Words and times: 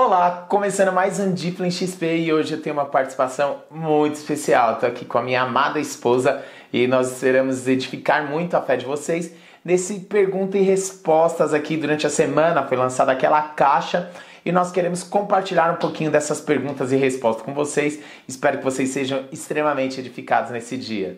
Olá, 0.00 0.46
começando 0.48 0.92
mais 0.92 1.18
um 1.18 1.34
Diplan 1.34 1.72
XP 1.72 2.18
e 2.18 2.32
hoje 2.32 2.54
eu 2.54 2.62
tenho 2.62 2.76
uma 2.76 2.86
participação 2.86 3.64
muito 3.68 4.14
especial. 4.14 4.74
Estou 4.74 4.88
aqui 4.88 5.04
com 5.04 5.18
a 5.18 5.22
minha 5.22 5.42
amada 5.42 5.80
esposa 5.80 6.40
e 6.72 6.86
nós 6.86 7.10
esperamos 7.10 7.66
edificar 7.66 8.30
muito 8.30 8.56
a 8.56 8.62
fé 8.62 8.76
de 8.76 8.86
vocês 8.86 9.34
nesse 9.64 9.98
pergunta 9.98 10.56
e 10.56 10.62
respostas 10.62 11.52
aqui 11.52 11.76
durante 11.76 12.06
a 12.06 12.10
semana. 12.10 12.62
Foi 12.62 12.76
lançada 12.76 13.10
aquela 13.10 13.42
caixa 13.42 14.08
e 14.44 14.52
nós 14.52 14.70
queremos 14.70 15.02
compartilhar 15.02 15.72
um 15.72 15.78
pouquinho 15.78 16.12
dessas 16.12 16.40
perguntas 16.40 16.92
e 16.92 16.96
respostas 16.96 17.44
com 17.44 17.52
vocês. 17.52 18.00
Espero 18.28 18.58
que 18.58 18.64
vocês 18.64 18.90
sejam 18.90 19.24
extremamente 19.32 19.98
edificados 19.98 20.52
nesse 20.52 20.76
dia. 20.76 21.16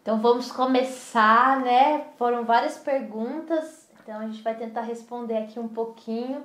Então 0.00 0.22
vamos 0.22 0.52
começar, 0.52 1.58
né? 1.58 2.04
Foram 2.16 2.44
várias 2.44 2.76
perguntas, 2.76 3.88
então 4.00 4.20
a 4.20 4.26
gente 4.28 4.44
vai 4.44 4.54
tentar 4.54 4.82
responder 4.82 5.38
aqui 5.38 5.58
um 5.58 5.66
pouquinho 5.66 6.44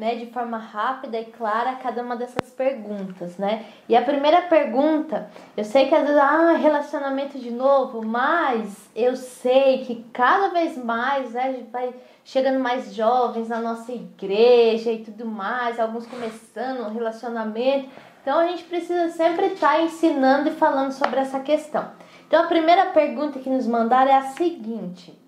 né, 0.00 0.14
de 0.14 0.26
forma 0.32 0.56
rápida 0.56 1.20
e 1.20 1.26
clara 1.26 1.74
cada 1.74 2.02
uma 2.02 2.16
dessas 2.16 2.50
perguntas, 2.50 3.36
né? 3.36 3.66
E 3.86 3.94
a 3.94 4.00
primeira 4.00 4.40
pergunta, 4.40 5.30
eu 5.54 5.62
sei 5.62 5.88
que 5.88 5.94
às 5.94 6.04
vezes, 6.04 6.16
ah, 6.16 6.52
relacionamento 6.52 7.38
de 7.38 7.50
novo, 7.50 8.02
mas 8.02 8.88
eu 8.96 9.14
sei 9.14 9.84
que 9.84 10.06
cada 10.10 10.48
vez 10.48 10.82
mais, 10.82 11.32
né, 11.32 11.64
vai 11.70 11.92
chegando 12.24 12.58
mais 12.58 12.94
jovens 12.94 13.48
na 13.48 13.60
nossa 13.60 13.92
igreja 13.92 14.90
e 14.90 15.04
tudo 15.04 15.26
mais, 15.26 15.78
alguns 15.78 16.06
começando 16.06 16.86
um 16.86 16.94
relacionamento. 16.94 17.90
Então 18.22 18.38
a 18.38 18.46
gente 18.46 18.64
precisa 18.64 19.10
sempre 19.10 19.48
estar 19.48 19.76
tá 19.76 19.82
ensinando 19.82 20.48
e 20.48 20.52
falando 20.52 20.92
sobre 20.92 21.20
essa 21.20 21.40
questão. 21.40 21.90
Então 22.26 22.42
a 22.42 22.46
primeira 22.46 22.86
pergunta 22.86 23.38
que 23.38 23.50
nos 23.50 23.66
mandaram 23.66 24.10
é 24.10 24.16
a 24.16 24.22
seguinte: 24.30 25.19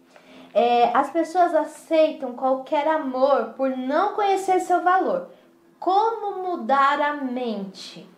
é, 0.55 0.91
as 0.97 1.11
pessoas 1.11 1.55
aceitam 1.55 2.33
qualquer 2.33 2.87
amor 2.87 3.55
por 3.56 3.70
não 3.70 4.15
conhecer 4.15 4.60
seu 4.60 4.83
valor. 4.83 5.29
Como 5.79 6.43
mudar 6.43 7.01
a 7.01 7.15
mente? 7.15 8.09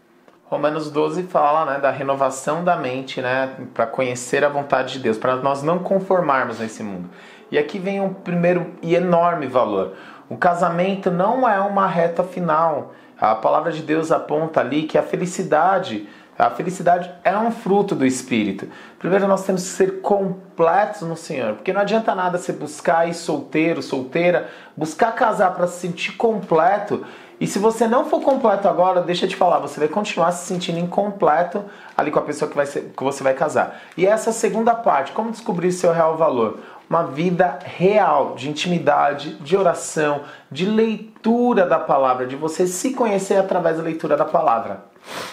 Romanos 0.45 0.91
12 0.91 1.25
fala 1.25 1.64
né, 1.64 1.81
da 1.81 1.91
renovação 1.91 2.62
da 2.62 2.77
mente, 2.77 3.20
né, 3.20 3.56
para 3.72 3.86
conhecer 3.86 4.44
a 4.44 4.48
vontade 4.48 4.94
de 4.94 4.98
Deus, 4.98 5.17
para 5.17 5.36
nós 5.36 5.62
não 5.62 5.78
conformarmos 5.78 6.59
nesse 6.59 6.83
mundo. 6.83 7.09
E 7.50 7.59
aqui 7.59 7.78
vem 7.78 8.00
um 8.00 8.12
primeiro 8.12 8.75
e 8.83 8.94
enorme 8.94 9.47
valor. 9.47 9.94
O 10.28 10.37
casamento 10.37 11.11
não 11.11 11.48
é 11.48 11.59
uma 11.61 11.87
reta 11.87 12.22
final. 12.22 12.92
A 13.19 13.34
palavra 13.34 13.72
de 13.72 13.83
Deus 13.83 14.11
aponta 14.11 14.61
ali 14.61 14.83
que 14.83 14.98
a 14.98 15.03
felicidade 15.03 16.09
a 16.39 16.51
felicidade 16.51 17.11
é 17.23 17.37
um 17.37 17.51
fruto 17.51 17.95
do 17.95 18.05
Espírito. 18.05 18.69
Primeiro, 18.99 19.29
nós 19.29 19.45
temos 19.45 19.63
que 19.63 19.69
ser 19.69 20.01
completos 20.01 21.03
no 21.03 21.17
Senhor, 21.17 21.55
porque 21.55 21.73
não 21.73 21.81
adianta 21.81 22.15
nada 22.15 22.39
você 22.39 22.53
buscar 22.53 23.09
ir 23.09 23.15
solteiro, 23.15 23.83
solteira, 23.83 24.49
buscar 24.77 25.12
casar 25.12 25.55
para 25.55 25.67
se 25.67 25.81
sentir 25.81 26.12
completo. 26.12 27.05
E 27.41 27.47
se 27.47 27.59
você 27.59 27.87
não 27.87 28.05
for 28.07 28.21
completo 28.21 28.69
agora, 28.69 29.03
deixa 29.03 29.27
eu 29.27 29.29
te 29.29 29.37
falar, 29.37 29.59
você 29.59 29.79
vai 29.79 29.89
continuar 29.89 30.33
se 30.33 30.47
sentindo 30.47 30.79
incompleto 30.79 31.65
ali 31.97 32.11
com 32.11 32.19
a 32.19 32.23
pessoa 32.23 32.49
que, 32.49 32.57
vai 32.57 32.67
ser, 32.67 32.93
que 32.97 33.03
você 33.03 33.23
vai 33.23 33.35
casar. 33.35 33.81
E 33.97 34.07
essa 34.07 34.33
segunda 34.33 34.75
parte, 34.75 35.12
como 35.12 35.31
descobrir 35.31 35.73
seu 35.73 35.93
real 35.93 36.17
valor? 36.17 36.61
Uma 36.89 37.05
vida 37.05 37.59
real 37.65 38.35
de 38.35 38.49
intimidade, 38.51 39.35
de 39.37 39.57
oração, 39.57 40.23
de 40.51 40.67
leitura 40.67 41.67
da 41.67 41.79
palavra, 41.79 42.27
de 42.27 42.37
você 42.37 42.67
se 42.67 42.93
conhecer 42.95 43.37
através 43.37 43.79
da 43.79 43.83
leitura 43.83 44.17
da 44.17 44.25
palavra. 44.25 44.85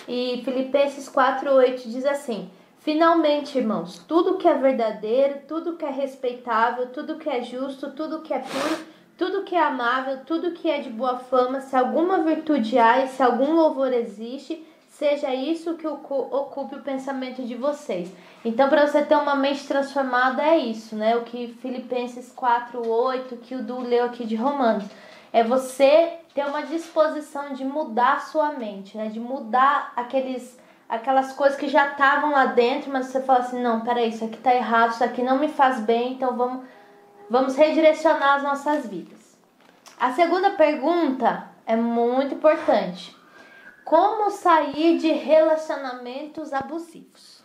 E 0.07 0.41
Filipenses 0.43 1.09
4:8 1.09 1.83
diz 1.89 2.05
assim: 2.05 2.49
Finalmente, 2.79 3.57
irmãos, 3.57 3.99
tudo 4.07 4.37
que 4.37 4.47
é 4.47 4.55
verdadeiro, 4.55 5.41
tudo 5.47 5.77
que 5.77 5.85
é 5.85 5.91
respeitável, 5.91 6.87
tudo 6.87 7.17
que 7.17 7.29
é 7.29 7.43
justo, 7.43 7.91
tudo 7.91 8.21
que 8.21 8.33
é 8.33 8.39
puro, 8.39 8.77
tudo 9.15 9.43
que 9.43 9.55
é 9.55 9.63
amável, 9.63 10.21
tudo 10.25 10.51
que 10.51 10.67
é 10.67 10.79
de 10.79 10.89
boa 10.89 11.19
fama, 11.19 11.61
se 11.61 11.75
alguma 11.75 12.23
virtude 12.23 12.79
há 12.79 13.03
e 13.03 13.07
se 13.09 13.21
algum 13.21 13.53
louvor 13.53 13.93
existe, 13.93 14.65
seja 15.01 15.33
isso 15.33 15.73
que 15.77 15.87
ocupe 15.87 16.75
o 16.75 16.83
pensamento 16.83 17.41
de 17.41 17.55
vocês. 17.55 18.13
Então, 18.45 18.69
para 18.69 18.85
você 18.85 19.01
ter 19.03 19.15
uma 19.15 19.35
mente 19.35 19.65
transformada, 19.65 20.43
é 20.43 20.59
isso, 20.59 20.95
né? 20.95 21.15
O 21.15 21.23
que 21.23 21.57
Filipenses 21.59 22.31
4:8, 22.31 23.35
que 23.37 23.55
o 23.55 23.63
Du 23.63 23.79
leu 23.79 24.05
aqui 24.05 24.27
de 24.27 24.35
Romanos. 24.35 24.85
É 25.33 25.43
você 25.43 26.19
ter 26.35 26.45
uma 26.45 26.61
disposição 26.61 27.53
de 27.53 27.65
mudar 27.65 28.21
sua 28.27 28.51
mente, 28.51 28.95
né? 28.95 29.07
De 29.07 29.19
mudar 29.19 29.91
aqueles 29.95 30.59
aquelas 30.87 31.33
coisas 31.33 31.57
que 31.57 31.67
já 31.67 31.87
estavam 31.87 32.31
lá 32.31 32.45
dentro, 32.47 32.91
mas 32.91 33.07
você 33.07 33.21
fala 33.21 33.39
assim, 33.39 33.59
não, 33.59 33.79
peraí, 33.79 34.09
isso 34.09 34.25
aqui 34.25 34.37
tá 34.37 34.53
errado, 34.53 34.91
isso 34.91 35.03
aqui 35.03 35.23
não 35.23 35.39
me 35.39 35.47
faz 35.47 35.79
bem, 35.79 36.13
então 36.13 36.35
vamos, 36.35 36.65
vamos 37.29 37.55
redirecionar 37.55 38.35
as 38.35 38.43
nossas 38.43 38.85
vidas. 38.87 39.37
A 39.97 40.11
segunda 40.11 40.49
pergunta 40.51 41.47
é 41.65 41.77
muito 41.77 42.35
importante. 42.35 43.20
Como 43.91 44.31
sair 44.31 44.97
de 44.97 45.11
relacionamentos 45.11 46.53
abusivos? 46.53 47.41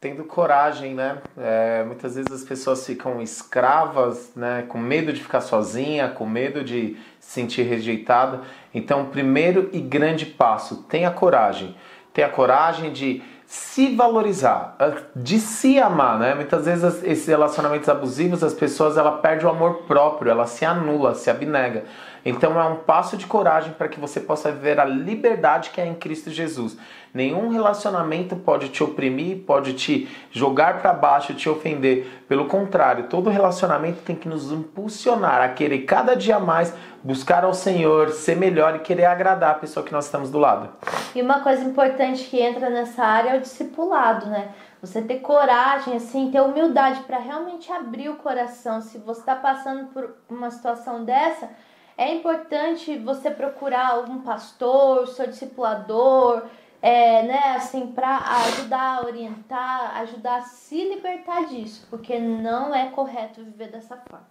tendo 0.00 0.24
coragem, 0.24 0.94
né? 0.94 1.18
É, 1.38 1.84
muitas 1.84 2.16
vezes 2.16 2.32
as 2.32 2.42
pessoas 2.42 2.84
ficam 2.84 3.22
escravas, 3.22 4.32
né? 4.34 4.64
Com 4.66 4.78
medo 4.78 5.12
de 5.12 5.22
ficar 5.22 5.40
sozinha, 5.40 6.08
com 6.08 6.26
medo 6.26 6.64
de 6.64 6.96
se 7.20 7.34
sentir 7.34 7.62
rejeitada. 7.62 8.40
Então, 8.74 9.10
primeiro 9.10 9.68
e 9.72 9.78
grande 9.78 10.26
passo, 10.26 10.84
tenha 10.88 11.10
coragem. 11.10 11.76
Tenha 12.12 12.28
coragem 12.28 12.90
de 12.90 13.22
se 13.46 13.94
valorizar, 13.94 14.76
de 15.14 15.38
se 15.38 15.78
amar, 15.78 16.18
né? 16.18 16.34
Muitas 16.34 16.64
vezes 16.64 17.04
esses 17.04 17.26
relacionamentos 17.26 17.88
abusivos, 17.88 18.42
as 18.42 18.54
pessoas 18.54 18.96
ela 18.96 19.18
perde 19.18 19.46
o 19.46 19.50
amor 19.50 19.82
próprio, 19.82 20.30
ela 20.30 20.46
se 20.46 20.64
anula, 20.64 21.14
se 21.14 21.30
abnega. 21.30 21.84
Então 22.24 22.60
é 22.60 22.64
um 22.64 22.76
passo 22.76 23.16
de 23.16 23.26
coragem 23.26 23.72
para 23.72 23.88
que 23.88 23.98
você 23.98 24.20
possa 24.20 24.50
viver 24.52 24.78
a 24.78 24.84
liberdade 24.84 25.70
que 25.70 25.80
é 25.80 25.86
em 25.86 25.94
Cristo 25.94 26.30
Jesus. 26.30 26.76
Nenhum 27.12 27.48
relacionamento 27.50 28.36
pode 28.36 28.70
te 28.70 28.82
oprimir, 28.82 29.44
pode 29.44 29.74
te 29.74 30.08
jogar 30.30 30.80
para 30.80 30.94
baixo, 30.94 31.34
te 31.34 31.48
ofender. 31.48 32.24
Pelo 32.26 32.46
contrário, 32.46 33.08
todo 33.08 33.28
relacionamento 33.28 34.00
tem 34.02 34.16
que 34.16 34.28
nos 34.28 34.50
impulsionar 34.50 35.42
a 35.42 35.48
querer 35.48 35.80
cada 35.80 36.14
dia 36.14 36.38
mais 36.38 36.74
buscar 37.02 37.44
ao 37.44 37.52
Senhor, 37.52 38.10
ser 38.10 38.36
melhor 38.36 38.76
e 38.76 38.78
querer 38.78 39.06
agradar 39.06 39.50
a 39.50 39.58
pessoa 39.58 39.84
que 39.84 39.92
nós 39.92 40.06
estamos 40.06 40.30
do 40.30 40.38
lado. 40.38 40.70
E 41.14 41.20
uma 41.20 41.40
coisa 41.40 41.62
importante 41.64 42.24
que 42.24 42.40
entra 42.40 42.70
nessa 42.70 43.04
área 43.04 43.30
é 43.30 43.36
o 43.36 43.40
discipulado, 43.40 44.26
né? 44.26 44.50
Você 44.80 45.02
ter 45.02 45.18
coragem, 45.18 45.94
assim, 45.94 46.30
ter 46.30 46.40
humildade 46.40 47.00
para 47.00 47.18
realmente 47.18 47.70
abrir 47.70 48.08
o 48.08 48.16
coração. 48.16 48.80
Se 48.80 48.98
você 48.98 49.20
está 49.20 49.36
passando 49.36 49.86
por 49.92 50.14
uma 50.28 50.50
situação 50.50 51.04
dessa, 51.04 51.50
é 51.96 52.14
importante 52.14 52.96
você 52.98 53.30
procurar 53.30 53.92
algum 53.92 54.20
pastor, 54.22 55.06
seu 55.08 55.26
discipulador, 55.26 56.44
é, 56.80 57.22
né, 57.22 57.54
assim, 57.56 57.88
para 57.88 58.16
ajudar 58.16 58.98
a 58.98 59.06
orientar, 59.06 59.96
ajudar 60.00 60.38
a 60.38 60.42
se 60.42 60.88
libertar 60.88 61.46
disso, 61.46 61.86
porque 61.88 62.18
não 62.18 62.74
é 62.74 62.90
correto 62.90 63.44
viver 63.44 63.70
dessa 63.70 63.96
forma. 63.96 64.26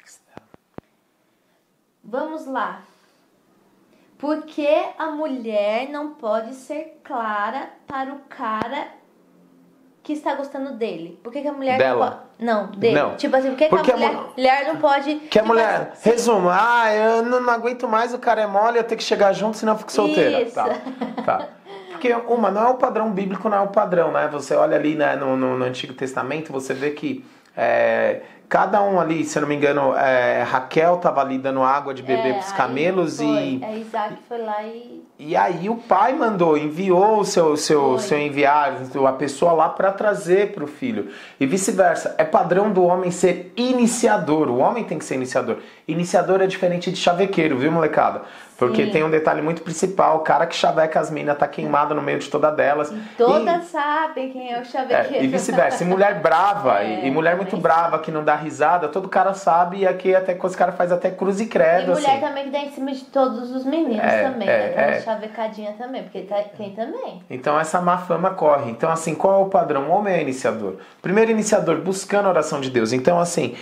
Vamos 2.04 2.46
lá. 2.46 2.82
Por 4.18 4.44
que 4.44 4.68
a 4.98 5.12
mulher 5.12 5.90
não 5.90 6.16
pode 6.16 6.54
ser 6.54 7.00
clara 7.04 7.72
para 7.88 8.14
o 8.14 8.20
cara 8.28 8.90
que 10.04 10.14
está 10.14 10.36
gostando 10.36 10.74
dele? 10.74 11.20
Por 11.24 11.32
que, 11.32 11.42
que 11.42 11.48
a 11.48 11.54
mulher 11.54 11.78
Dela. 11.78 12.31
Não 12.42 12.68
dele. 12.72 12.96
Não. 13.00 13.16
Tipo 13.16 13.36
assim, 13.36 13.50
por 13.50 13.58
que, 13.58 13.66
Porque 13.70 13.86
que 13.86 13.92
a 13.92 13.98
mulher, 13.98 14.10
a 14.10 14.14
mu- 14.22 14.30
mulher 14.36 14.68
não 14.68 14.76
pode. 14.78 15.16
Que 15.16 15.40
a 15.40 15.42
tipo 15.44 15.54
mulher, 15.54 15.92
assim, 15.94 16.10
resumo, 16.10 16.50
ah, 16.50 16.94
eu 16.94 17.22
não, 17.24 17.40
não 17.40 17.54
aguento 17.54 17.88
mais, 17.88 18.14
o 18.14 18.20
cara 18.20 18.42
é 18.42 18.48
mole, 18.48 18.78
eu 18.80 18.84
tenho 18.84 18.98
que 18.98 19.04
chegar 19.04 19.32
junto, 19.32 19.56
senão 19.58 19.74
eu 19.74 19.78
fico 19.80 19.92
solteira. 19.92 20.42
Isso. 20.42 20.56
Tá, 20.56 20.70
tá. 21.24 21.48
Porque, 21.92 22.12
uma, 22.14 22.50
não 22.50 22.68
é 22.68 22.70
o 22.72 22.74
padrão 22.76 23.12
bíblico, 23.12 23.48
não 23.48 23.58
é 23.58 23.62
o 23.62 23.68
padrão, 23.68 24.12
né? 24.12 24.28
Você 24.32 24.56
olha 24.56 24.76
ali 24.76 24.96
né, 24.96 25.16
no, 25.16 25.38
no, 25.38 25.56
no 25.58 25.64
Antigo 25.66 25.94
Testamento, 25.94 26.52
você 26.52 26.74
vê 26.74 26.90
que 26.90 27.24
é, 27.56 28.22
cada 28.52 28.84
um 28.84 29.00
ali, 29.00 29.24
se 29.24 29.38
eu 29.38 29.44
não 29.44 29.48
me 29.48 29.56
engano, 29.56 29.96
é, 29.96 30.44
Raquel 30.44 30.96
estava 30.96 31.22
ali 31.22 31.38
dando 31.38 31.64
água 31.64 31.94
de 31.94 32.04
beber 32.04 32.32
é, 32.32 32.34
para 32.34 32.42
os 32.42 32.52
camelos 32.52 33.16
foi. 33.16 33.26
e 33.26 33.64
É, 33.64 33.78
Isaac 33.78 34.16
foi 34.28 34.40
lá 34.40 34.62
e. 34.64 35.02
E 35.18 35.38
aí 35.38 35.70
o 35.70 35.76
pai 35.76 36.14
mandou, 36.14 36.58
enviou 36.58 37.20
o 37.20 37.24
seu, 37.24 37.56
seu, 37.56 37.92
Foi. 37.92 38.00
seu 38.00 38.20
enviado, 38.20 39.08
a 39.08 39.14
pessoa 39.14 39.54
lá 39.54 39.70
para 39.70 39.92
trazer 39.92 40.52
para 40.52 40.64
o 40.64 40.68
filho. 40.68 41.12
E 41.40 41.46
vice-versa. 41.46 42.14
É 42.18 42.26
padrão 42.26 42.74
do 42.74 42.84
homem 42.84 43.10
ser 43.10 43.54
iniciador. 43.56 44.50
O 44.50 44.58
homem 44.58 44.84
tem 44.84 44.98
que 44.98 45.06
ser 45.06 45.16
iniciador. 45.16 45.58
Iniciador 45.88 46.42
é 46.42 46.48
diferente 46.48 46.92
de 46.92 46.98
chavequeiro, 46.98 47.58
viu, 47.58 47.72
molecada? 47.72 48.22
Porque 48.58 48.86
Sim. 48.86 48.92
tem 48.92 49.04
um 49.04 49.10
detalhe 49.10 49.42
muito 49.42 49.64
principal. 49.64 50.18
O 50.18 50.20
cara 50.20 50.46
que 50.46 50.56
chaveca 50.56 51.00
as 51.00 51.10
minas 51.10 51.36
tá 51.36 51.48
queimado 51.48 51.96
no 51.96 52.02
meio 52.02 52.20
de 52.20 52.30
todas 52.30 52.56
delas. 52.56 52.94
Todas 53.18 53.64
E- 53.64 53.68
sabem 53.72 54.32
quem 54.32 54.54
é 54.54 54.58
o 54.60 54.62
é, 54.62 54.66
chavequeiro. 54.66 55.26
e 55.26 55.28
vice-versa. 55.28 55.84
E 55.84 55.88
mulher 55.88 56.22
brava, 56.22 56.84
É, 56.84 57.00
e, 57.04 57.08
e 57.08 57.10
mulher 57.12 57.36
muito 57.36 57.58
brava 57.58 57.98
que 57.98 58.12
não 58.12 58.24
dá 58.24 58.36
risada, 58.36 58.88
todo 58.88 59.10
cara 59.10 59.34
sabe, 59.34 59.78
e 59.80 59.88
aqui 59.88 60.14
até 60.16 60.38
os 60.40 60.56
caras 60.56 60.76
faz 60.76 60.92
até 60.92 61.10
cruz 61.10 61.42
e 61.42 61.48
credo, 61.48 61.92
E 61.92 61.96
mulher 61.96 62.12
assim. 62.12 62.20
também 62.22 62.44
que 62.44 62.50
dá 62.52 62.60
em 62.60 62.70
cima 62.72 62.92
de 62.92 63.04
todos 63.06 63.50
os 63.52 63.66
meninos 63.66 64.04
É, 64.06 64.30
também, 64.30 64.48
é, 64.48 64.74
né? 64.76 64.98
É. 64.98 65.02
chavecadinha 65.02 65.74
também, 65.74 66.04
porque 66.04 66.22
tá- 66.22 66.44
tem 66.56 66.70
também. 66.76 67.24
Então 67.32 67.60
essa 67.60 67.82
má 67.82 67.98
fama 67.98 68.30
corre. 68.30 68.70
Então 68.70 68.92
assim, 68.92 69.16
qual 69.16 69.42
é 69.42 69.44
o 69.44 69.50
padrão? 69.50 69.90
O 69.90 69.92
homem 69.92 70.14
é 70.14 70.22
iniciador. 70.22 70.76
Primeiro 71.02 71.32
iniciador, 71.32 71.78
buscando 71.78 72.28
a 72.28 72.30
oração 72.30 72.62
de 72.62 72.70
Deus. 72.70 72.94
Então 72.94 73.20
assim, 73.20 73.56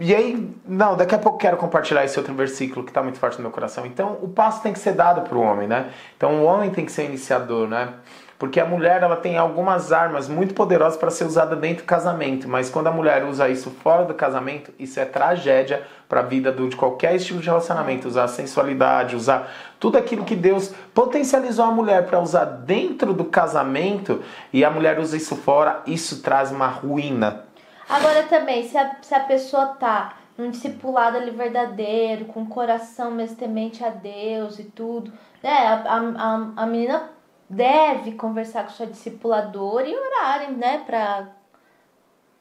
e 0.00 0.14
aí, 0.14 0.50
não, 0.66 0.96
daqui 0.96 1.14
a 1.14 1.18
pouco 1.18 1.38
quero 1.38 1.56
compartilhar 1.56 2.04
esse 2.04 2.18
outro 2.18 2.34
versículo 2.34 2.84
que 2.84 2.90
está 2.90 3.02
muito 3.02 3.18
forte 3.18 3.36
no 3.38 3.42
meu 3.42 3.50
coração. 3.50 3.84
Então, 3.84 4.18
o 4.22 4.28
passo 4.28 4.62
tem 4.62 4.72
que 4.72 4.78
ser 4.78 4.92
dado 4.92 5.22
para 5.22 5.36
o 5.36 5.40
homem, 5.40 5.66
né? 5.66 5.90
Então, 6.16 6.40
o 6.40 6.44
homem 6.44 6.70
tem 6.70 6.84
que 6.84 6.92
ser 6.92 7.04
iniciador, 7.04 7.68
né? 7.68 7.94
Porque 8.38 8.60
a 8.60 8.64
mulher 8.64 9.02
ela 9.02 9.16
tem 9.16 9.36
algumas 9.36 9.92
armas 9.92 10.28
muito 10.28 10.54
poderosas 10.54 10.96
para 10.96 11.10
ser 11.10 11.24
usada 11.24 11.56
dentro 11.56 11.82
do 11.82 11.86
casamento, 11.86 12.48
mas 12.48 12.70
quando 12.70 12.86
a 12.86 12.92
mulher 12.92 13.24
usa 13.24 13.48
isso 13.48 13.68
fora 13.82 14.04
do 14.04 14.14
casamento, 14.14 14.72
isso 14.78 15.00
é 15.00 15.04
tragédia 15.04 15.82
para 16.08 16.20
a 16.20 16.22
vida 16.22 16.52
de 16.52 16.76
qualquer 16.76 17.16
estilo 17.16 17.40
de 17.40 17.46
relacionamento. 17.46 18.06
Usar 18.06 18.24
a 18.24 18.28
sensualidade, 18.28 19.16
usar 19.16 19.50
tudo 19.80 19.98
aquilo 19.98 20.24
que 20.24 20.36
Deus 20.36 20.72
potencializou 20.94 21.64
a 21.64 21.72
mulher 21.72 22.06
para 22.06 22.20
usar 22.20 22.44
dentro 22.44 23.12
do 23.12 23.24
casamento 23.24 24.22
e 24.52 24.64
a 24.64 24.70
mulher 24.70 25.00
usa 25.00 25.16
isso 25.16 25.34
fora, 25.34 25.82
isso 25.84 26.22
traz 26.22 26.52
uma 26.52 26.68
ruína. 26.68 27.47
Agora 27.88 28.24
também, 28.24 28.68
se 28.68 28.76
a, 28.76 28.96
se 29.00 29.14
a 29.14 29.20
pessoa 29.20 29.66
tá 29.68 30.14
num 30.36 30.50
discipulado 30.50 31.16
ali 31.16 31.30
verdadeiro, 31.30 32.26
com 32.26 32.42
o 32.42 32.46
coração 32.46 33.10
mesmo 33.10 33.36
temente 33.36 33.84
a 33.84 33.90
Deus 33.90 34.58
e 34.58 34.64
tudo, 34.64 35.12
né? 35.42 35.82
A, 35.86 35.96
a, 35.96 36.62
a 36.62 36.66
menina 36.66 37.10
deve 37.48 38.12
conversar 38.12 38.64
com 38.64 38.70
sua 38.70 38.86
discipuladora 38.86 39.86
e 39.86 39.96
orarem, 39.96 40.52
né? 40.52 40.82
Pra, 40.86 41.28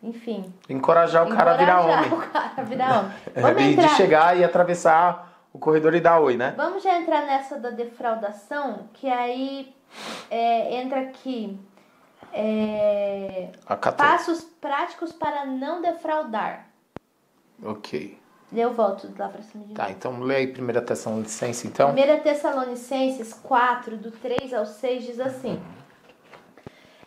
enfim. 0.04 0.54
Encorajar 0.70 1.26
o 1.26 1.36
cara 1.36 1.54
a 1.54 1.58
virar 1.58 1.82
homem. 1.82 2.14
o 2.14 2.18
cara 2.18 2.52
a 2.58 2.62
virar 2.62 3.00
homem. 3.00 3.12
Vamos 3.36 3.62
entrar... 3.64 3.88
De 3.88 3.96
chegar 3.96 4.38
e 4.38 4.44
atravessar 4.44 5.34
o 5.54 5.58
corredor 5.58 5.96
e 5.96 6.02
dar 6.02 6.20
oi, 6.20 6.38
né? 6.38 6.54
Vamos 6.56 6.84
já 6.84 7.00
entrar 7.00 7.26
nessa 7.26 7.58
da 7.58 7.72
defraudação, 7.72 8.90
que 8.94 9.10
aí 9.10 9.74
é, 10.30 10.76
entra 10.76 11.00
aqui. 11.02 11.60
É, 12.34 13.50
passos 13.98 14.44
práticos 14.62 15.12
para 15.12 15.46
não 15.46 15.82
defraudar. 15.82 16.68
Ok. 17.64 18.18
Eu 18.54 18.74
volto 18.74 19.12
lá 19.18 19.28
para 19.28 19.42
cima 19.42 19.66
de 19.66 19.74
Tá, 19.74 19.92
então 19.92 20.20
lê 20.22 20.36
aí 20.38 20.54
1 20.54 20.86
Tessalonicenses, 20.86 21.66
então. 21.66 21.92
1 21.92 21.96
Tessalonicenses 22.24 23.34
4, 23.34 23.98
do 23.98 24.12
3 24.12 24.54
ao 24.54 24.66
6, 24.66 25.04
diz 25.04 25.20
assim. 25.20 25.62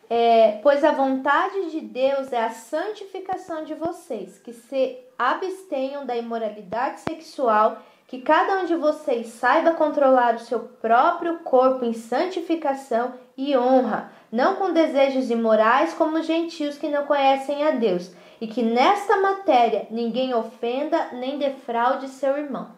É, 0.09 0.59
pois 0.63 0.83
a 0.83 0.91
vontade 0.91 1.71
de 1.71 1.81
Deus 1.81 2.33
é 2.33 2.45
a 2.45 2.51
santificação 2.51 3.65
de 3.65 3.75
vocês, 3.75 4.39
que 4.39 4.53
se 4.53 4.99
abstenham 5.17 6.05
da 6.05 6.17
imoralidade 6.17 7.01
sexual, 7.01 7.81
que 8.11 8.21
cada 8.21 8.59
um 8.59 8.65
de 8.65 8.75
vocês 8.75 9.29
saiba 9.29 9.71
controlar 9.71 10.35
o 10.35 10.41
seu 10.41 10.59
próprio 10.59 11.39
corpo 11.45 11.85
em 11.85 11.93
santificação 11.93 13.15
e 13.37 13.57
honra, 13.57 14.11
não 14.33 14.57
com 14.57 14.73
desejos 14.73 15.31
imorais 15.31 15.95
como 15.95 16.19
os 16.19 16.27
gentios 16.27 16.77
que 16.77 16.89
não 16.89 17.07
conhecem 17.07 17.65
a 17.65 17.71
Deus 17.71 18.11
e 18.41 18.49
que 18.49 18.65
nesta 18.65 19.17
matéria 19.19 19.87
ninguém 19.93 20.35
ofenda 20.35 21.11
nem 21.13 21.39
defraude 21.39 22.09
seu 22.09 22.37
irmão. 22.37 22.71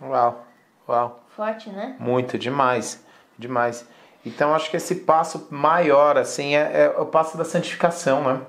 Uau, 0.00 0.46
uau. 0.88 1.20
Forte, 1.30 1.68
né? 1.70 1.96
Muito, 1.98 2.38
demais, 2.38 3.04
demais. 3.36 3.88
Então 4.24 4.54
acho 4.54 4.70
que 4.70 4.76
esse 4.76 4.94
passo 5.00 5.48
maior, 5.50 6.16
assim, 6.16 6.54
é, 6.54 6.84
é 6.84 7.00
o 7.00 7.06
passo 7.06 7.36
da 7.36 7.44
santificação, 7.44 8.22
né? 8.22 8.40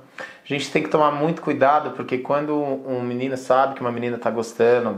Gente 0.49 0.71
tem 0.71 0.81
que 0.81 0.89
tomar 0.89 1.11
muito 1.11 1.43
cuidado, 1.43 1.91
porque 1.91 2.17
quando 2.17 2.55
um 2.55 3.03
menino 3.03 3.37
sabe 3.37 3.75
que 3.75 3.81
uma 3.81 3.91
menina 3.91 4.15
está 4.15 4.31
gostando 4.31 4.95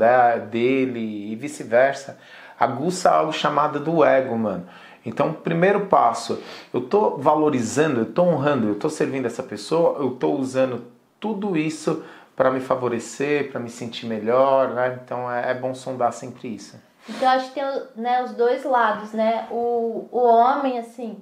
dele 0.49 1.29
e 1.29 1.35
vice-versa, 1.35 2.17
aguça 2.57 3.11
algo 3.11 3.33
chamado 3.33 3.77
do 3.77 4.01
ego, 4.01 4.37
mano. 4.37 4.65
Então, 5.05 5.33
primeiro 5.33 5.87
passo, 5.87 6.41
eu 6.73 6.79
estou 6.79 7.17
valorizando, 7.17 7.99
eu 7.99 8.03
estou 8.03 8.29
honrando, 8.29 8.67
eu 8.67 8.73
estou 8.75 8.89
servindo 8.89 9.25
essa 9.25 9.43
pessoa, 9.43 9.99
eu 9.99 10.13
estou 10.13 10.39
usando 10.39 10.85
tudo 11.19 11.57
isso 11.57 12.01
para 12.33 12.49
me 12.49 12.61
favorecer, 12.61 13.51
para 13.51 13.59
me 13.59 13.69
sentir 13.69 14.05
melhor, 14.05 14.69
né? 14.69 15.01
Então 15.03 15.29
é, 15.29 15.51
é, 15.51 15.53
bom 15.53 15.75
sondar 15.75 16.13
sempre 16.13 16.47
isso. 16.55 16.79
Então 17.09 17.27
acho 17.27 17.51
que 17.51 17.55
tem 17.55 17.65
né, 17.97 18.23
os 18.23 18.31
dois 18.31 18.63
lados, 18.63 19.11
né? 19.11 19.49
O, 19.51 20.07
o 20.13 20.19
homem, 20.23 20.79
assim, 20.79 21.21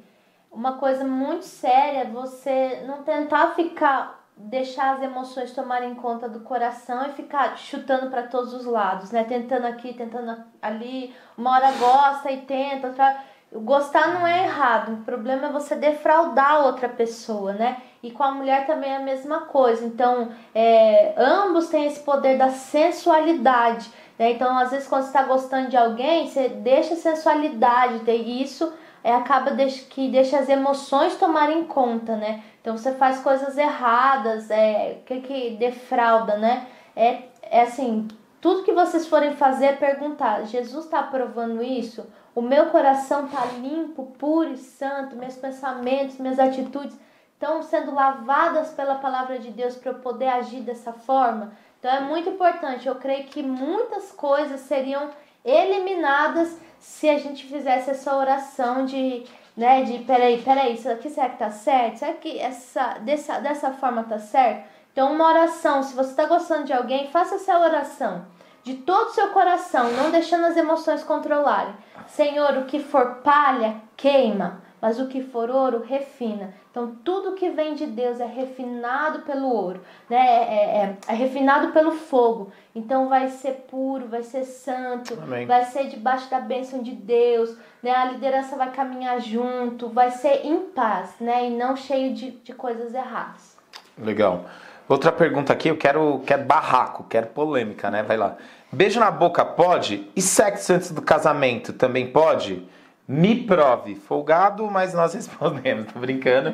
uma 0.51 0.73
coisa 0.73 1.03
muito 1.03 1.45
séria, 1.45 2.05
você 2.05 2.83
não 2.85 3.01
tentar 3.01 3.55
ficar 3.55 4.18
deixar 4.39 4.95
as 4.95 5.03
emoções 5.03 5.51
tomarem 5.51 5.93
conta 5.95 6.29
do 6.29 6.39
coração 6.39 7.05
e 7.07 7.11
ficar 7.11 7.57
chutando 7.57 8.09
para 8.09 8.23
todos 8.23 8.53
os 8.53 8.65
lados, 8.65 9.11
né? 9.11 9.25
Tentando 9.25 9.67
aqui, 9.67 9.93
tentando 9.93 10.43
ali, 10.61 11.13
uma 11.37 11.51
hora 11.51 11.71
gosta 11.73 12.31
e 12.31 12.37
tenta, 12.41 12.87
outra 12.87 13.19
Gostar 13.51 14.13
não 14.13 14.27
é 14.27 14.43
errado, 14.43 14.93
o 14.93 14.97
problema 15.03 15.47
é 15.47 15.51
você 15.51 15.75
defraudar 15.75 16.67
outra 16.67 16.87
pessoa, 16.87 17.51
né? 17.51 17.81
E 18.01 18.11
com 18.11 18.21
a 18.21 18.31
mulher 18.31 18.67
também 18.67 18.91
é 18.91 18.97
a 18.97 19.01
mesma 19.01 19.41
coisa. 19.41 19.83
Então, 19.83 20.29
é, 20.53 21.15
ambos 21.17 21.67
têm 21.67 21.87
esse 21.87 22.01
poder 22.01 22.37
da 22.37 22.49
sensualidade. 22.49 23.89
Né? 24.19 24.33
Então, 24.33 24.55
às 24.55 24.69
vezes, 24.69 24.87
quando 24.87 25.01
você 25.01 25.07
está 25.07 25.23
gostando 25.23 25.67
de 25.67 25.75
alguém, 25.75 26.27
você 26.27 26.47
deixa 26.47 26.93
a 26.93 26.97
sensualidade, 26.97 28.03
e 28.07 28.43
isso 28.43 28.71
é, 29.03 29.13
acaba 29.13 29.51
de, 29.51 29.65
que 29.83 30.09
deixa 30.09 30.39
as 30.39 30.49
emoções 30.49 31.15
tomarem 31.15 31.65
conta, 31.65 32.15
né? 32.15 32.43
Então, 32.61 32.77
você 32.77 32.93
faz 32.93 33.19
coisas 33.21 33.57
erradas, 33.57 34.49
é, 34.51 34.99
que, 35.05 35.21
que 35.21 35.49
defrauda, 35.51 36.37
né? 36.37 36.67
É, 36.95 37.23
é 37.43 37.61
assim, 37.61 38.07
tudo 38.41 38.63
que 38.63 38.73
vocês 38.73 39.07
forem 39.07 39.35
fazer, 39.35 39.77
perguntar: 39.77 40.43
Jesus 40.45 40.85
está 40.85 40.99
aprovando 40.99 41.61
isso? 41.61 42.05
O 42.33 42.41
meu 42.41 42.67
coração 42.67 43.25
está 43.25 43.45
limpo, 43.45 44.13
puro 44.17 44.53
e 44.53 44.57
santo, 44.57 45.15
meus 45.15 45.35
pensamentos, 45.35 46.17
minhas 46.17 46.39
atitudes 46.39 46.97
estão 47.33 47.61
sendo 47.63 47.93
lavadas 47.93 48.71
pela 48.71 48.95
palavra 48.95 49.39
de 49.39 49.49
Deus 49.51 49.75
para 49.75 49.91
eu 49.91 49.99
poder 49.99 50.27
agir 50.27 50.61
dessa 50.61 50.93
forma. 50.93 51.53
Então 51.79 51.91
é 51.91 52.01
muito 52.01 52.29
importante. 52.29 52.87
Eu 52.87 52.95
creio 52.95 53.25
que 53.25 53.41
muitas 53.41 54.11
coisas 54.11 54.61
seriam 54.61 55.09
eliminadas 55.43 56.57
se 56.79 57.09
a 57.09 57.19
gente 57.19 57.45
fizesse 57.45 57.91
essa 57.91 58.15
oração 58.15 58.85
de, 58.85 59.23
né, 59.55 59.83
de 59.83 59.99
peraí, 59.99 60.41
peraí, 60.41 60.73
isso 60.73 60.89
aqui 60.89 61.09
será 61.09 61.29
que 61.29 61.37
tá 61.37 61.51
certo? 61.51 61.97
Será 61.99 62.13
que 62.13 62.39
essa, 62.39 62.99
dessa, 62.99 63.39
dessa 63.39 63.71
forma 63.71 64.03
tá 64.03 64.19
certo? 64.19 64.67
Então, 64.91 65.11
uma 65.13 65.27
oração, 65.27 65.83
se 65.83 65.95
você 65.95 66.09
está 66.09 66.25
gostando 66.25 66.65
de 66.65 66.73
alguém, 66.73 67.09
faça 67.11 67.35
essa 67.35 67.57
oração 67.59 68.25
de 68.63 68.75
todo 68.75 69.07
o 69.07 69.13
seu 69.13 69.29
coração, 69.29 69.91
não 69.93 70.11
deixando 70.11 70.45
as 70.45 70.57
emoções 70.57 71.03
controlarem. 71.03 71.73
Senhor, 72.07 72.57
o 72.57 72.65
que 72.65 72.79
for 72.79 73.15
palha, 73.23 73.75
queima, 73.95 74.61
mas 74.81 74.99
o 74.99 75.07
que 75.07 75.21
for 75.21 75.49
ouro, 75.49 75.83
refina. 75.85 76.53
Então, 76.71 76.95
tudo 77.03 77.33
que 77.33 77.49
vem 77.49 77.73
de 77.73 77.85
Deus 77.85 78.19
é 78.19 78.25
refinado 78.25 79.19
pelo 79.19 79.47
ouro, 79.47 79.81
né? 80.09 80.17
É, 80.17 80.43
é, 80.43 80.83
é, 80.83 80.97
é 81.07 81.13
refinado 81.13 81.71
pelo 81.73 81.91
fogo. 81.91 82.51
Então, 82.73 83.09
vai 83.09 83.27
ser 83.29 83.65
puro, 83.69 84.07
vai 84.07 84.23
ser 84.23 84.43
santo, 84.43 85.17
Amém. 85.21 85.45
vai 85.45 85.65
ser 85.65 85.87
debaixo 85.87 86.29
da 86.29 86.39
bênção 86.39 86.81
de 86.81 86.91
Deus, 86.91 87.57
né? 87.81 87.91
A 87.91 88.05
liderança 88.05 88.55
vai 88.55 88.71
caminhar 88.71 89.19
junto, 89.19 89.89
vai 89.89 90.11
ser 90.11 90.45
em 90.45 90.59
paz, 90.59 91.15
né? 91.19 91.47
E 91.47 91.49
não 91.49 91.75
cheio 91.75 92.13
de, 92.13 92.31
de 92.31 92.53
coisas 92.53 92.93
erradas. 92.93 93.57
Legal. 93.97 94.45
Outra 94.87 95.11
pergunta 95.11 95.53
aqui, 95.53 95.67
eu 95.67 95.77
quero, 95.77 96.21
quero 96.25 96.43
barraco, 96.45 97.03
quero 97.03 97.27
polêmica, 97.27 97.91
né? 97.91 98.01
Vai 98.01 98.17
lá. 98.17 98.37
Beijo 98.71 98.99
na 98.99 99.11
boca 99.11 99.45
pode? 99.45 100.09
E 100.15 100.21
sexo 100.21 100.73
antes 100.73 100.91
do 100.91 101.01
casamento 101.01 101.73
também 101.73 102.07
pode? 102.07 102.67
Me 103.11 103.43
prove. 103.43 103.95
Folgado, 103.95 104.69
mas 104.69 104.93
nós 104.93 105.15
respondemos. 105.15 105.91
Tô 105.91 105.97
brincando. 105.97 106.53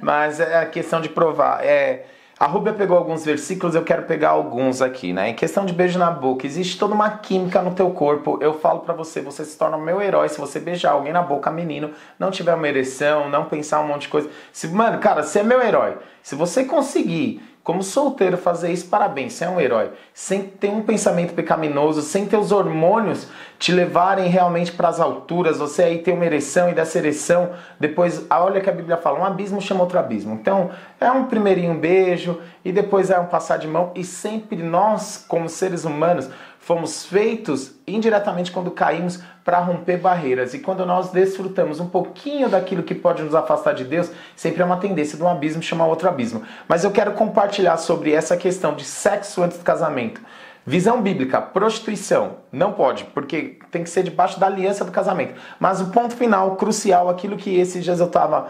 Mas 0.00 0.38
é 0.38 0.58
a 0.58 0.66
questão 0.66 1.00
de 1.00 1.08
provar. 1.08 1.64
É, 1.64 2.06
a 2.38 2.46
Rúbia 2.46 2.72
pegou 2.72 2.96
alguns 2.96 3.24
versículos, 3.24 3.74
eu 3.74 3.82
quero 3.82 4.04
pegar 4.04 4.28
alguns 4.28 4.80
aqui, 4.80 5.12
né? 5.12 5.30
Em 5.30 5.34
questão 5.34 5.66
de 5.66 5.72
beijo 5.72 5.98
na 5.98 6.08
boca, 6.08 6.46
existe 6.46 6.78
toda 6.78 6.94
uma 6.94 7.10
química 7.10 7.60
no 7.60 7.74
teu 7.74 7.90
corpo. 7.90 8.38
Eu 8.40 8.54
falo 8.54 8.78
para 8.78 8.94
você, 8.94 9.20
você 9.20 9.44
se 9.44 9.58
torna 9.58 9.76
meu 9.76 10.00
herói 10.00 10.28
se 10.28 10.38
você 10.38 10.60
beijar 10.60 10.92
alguém 10.92 11.12
na 11.12 11.20
boca, 11.20 11.50
menino, 11.50 11.90
não 12.16 12.30
tiver 12.30 12.54
uma 12.54 12.68
ereção, 12.68 13.28
não 13.28 13.46
pensar 13.46 13.80
um 13.80 13.88
monte 13.88 14.02
de 14.02 14.08
coisa. 14.08 14.30
Se, 14.52 14.68
mano, 14.68 15.00
cara, 15.00 15.24
você 15.24 15.40
é 15.40 15.42
meu 15.42 15.60
herói. 15.60 15.98
Se 16.22 16.36
você 16.36 16.64
conseguir 16.64 17.42
como 17.68 17.82
solteiro 17.82 18.38
fazer 18.38 18.72
isso, 18.72 18.88
parabéns, 18.88 19.34
você 19.34 19.44
é 19.44 19.50
um 19.50 19.60
herói. 19.60 19.90
Sem 20.14 20.40
ter 20.42 20.70
um 20.70 20.80
pensamento 20.80 21.34
pecaminoso, 21.34 22.00
sem 22.00 22.24
ter 22.24 22.38
os 22.38 22.50
hormônios 22.50 23.28
te 23.58 23.72
levarem 23.72 24.26
realmente 24.26 24.72
para 24.72 24.88
as 24.88 24.98
alturas, 24.98 25.58
você 25.58 25.82
aí 25.82 25.98
ter 25.98 26.12
uma 26.12 26.24
ereção 26.24 26.70
e 26.70 26.74
dessa 26.74 26.96
ereção, 26.96 27.50
depois, 27.78 28.24
olha 28.30 28.62
que 28.62 28.70
a 28.70 28.72
Bíblia 28.72 28.96
fala, 28.96 29.18
um 29.18 29.24
abismo 29.24 29.60
chama 29.60 29.82
outro 29.82 29.98
abismo. 29.98 30.32
Então, 30.32 30.70
é 30.98 31.10
um 31.10 31.26
primeirinho 31.26 31.74
beijo 31.74 32.40
e 32.64 32.72
depois 32.72 33.10
é 33.10 33.18
um 33.18 33.26
passar 33.26 33.58
de 33.58 33.68
mão 33.68 33.92
e 33.94 34.02
sempre 34.02 34.62
nós, 34.62 35.22
como 35.28 35.46
seres 35.46 35.84
humanos, 35.84 36.30
fomos 36.58 37.06
feitos 37.06 37.72
indiretamente 37.86 38.52
quando 38.52 38.70
caímos 38.70 39.20
para 39.44 39.58
romper 39.58 39.96
barreiras. 39.96 40.52
E 40.52 40.58
quando 40.58 40.84
nós 40.84 41.10
desfrutamos 41.10 41.80
um 41.80 41.88
pouquinho 41.88 42.48
daquilo 42.48 42.82
que 42.82 42.94
pode 42.94 43.22
nos 43.22 43.34
afastar 43.34 43.72
de 43.72 43.84
Deus, 43.84 44.10
sempre 44.36 44.62
é 44.62 44.64
uma 44.64 44.76
tendência 44.76 45.16
de 45.16 45.22
um 45.22 45.28
abismo 45.28 45.62
chamar 45.62 45.86
outro 45.86 46.08
abismo. 46.08 46.42
Mas 46.68 46.84
eu 46.84 46.90
quero 46.90 47.12
compartilhar 47.12 47.78
sobre 47.78 48.12
essa 48.12 48.36
questão 48.36 48.74
de 48.74 48.84
sexo 48.84 49.42
antes 49.42 49.56
do 49.56 49.64
casamento. 49.64 50.20
Visão 50.68 51.00
bíblica, 51.00 51.40
prostituição, 51.40 52.40
não 52.52 52.72
pode, 52.72 53.04
porque 53.14 53.58
tem 53.70 53.82
que 53.82 53.88
ser 53.88 54.02
debaixo 54.02 54.38
da 54.38 54.44
aliança 54.44 54.84
do 54.84 54.92
casamento. 54.92 55.32
Mas 55.58 55.80
o 55.80 55.86
ponto 55.86 56.14
final, 56.14 56.56
crucial, 56.56 57.08
aquilo 57.08 57.38
que 57.38 57.58
esses 57.58 57.82
dias 57.82 58.00
eu 58.00 58.04
estava 58.04 58.48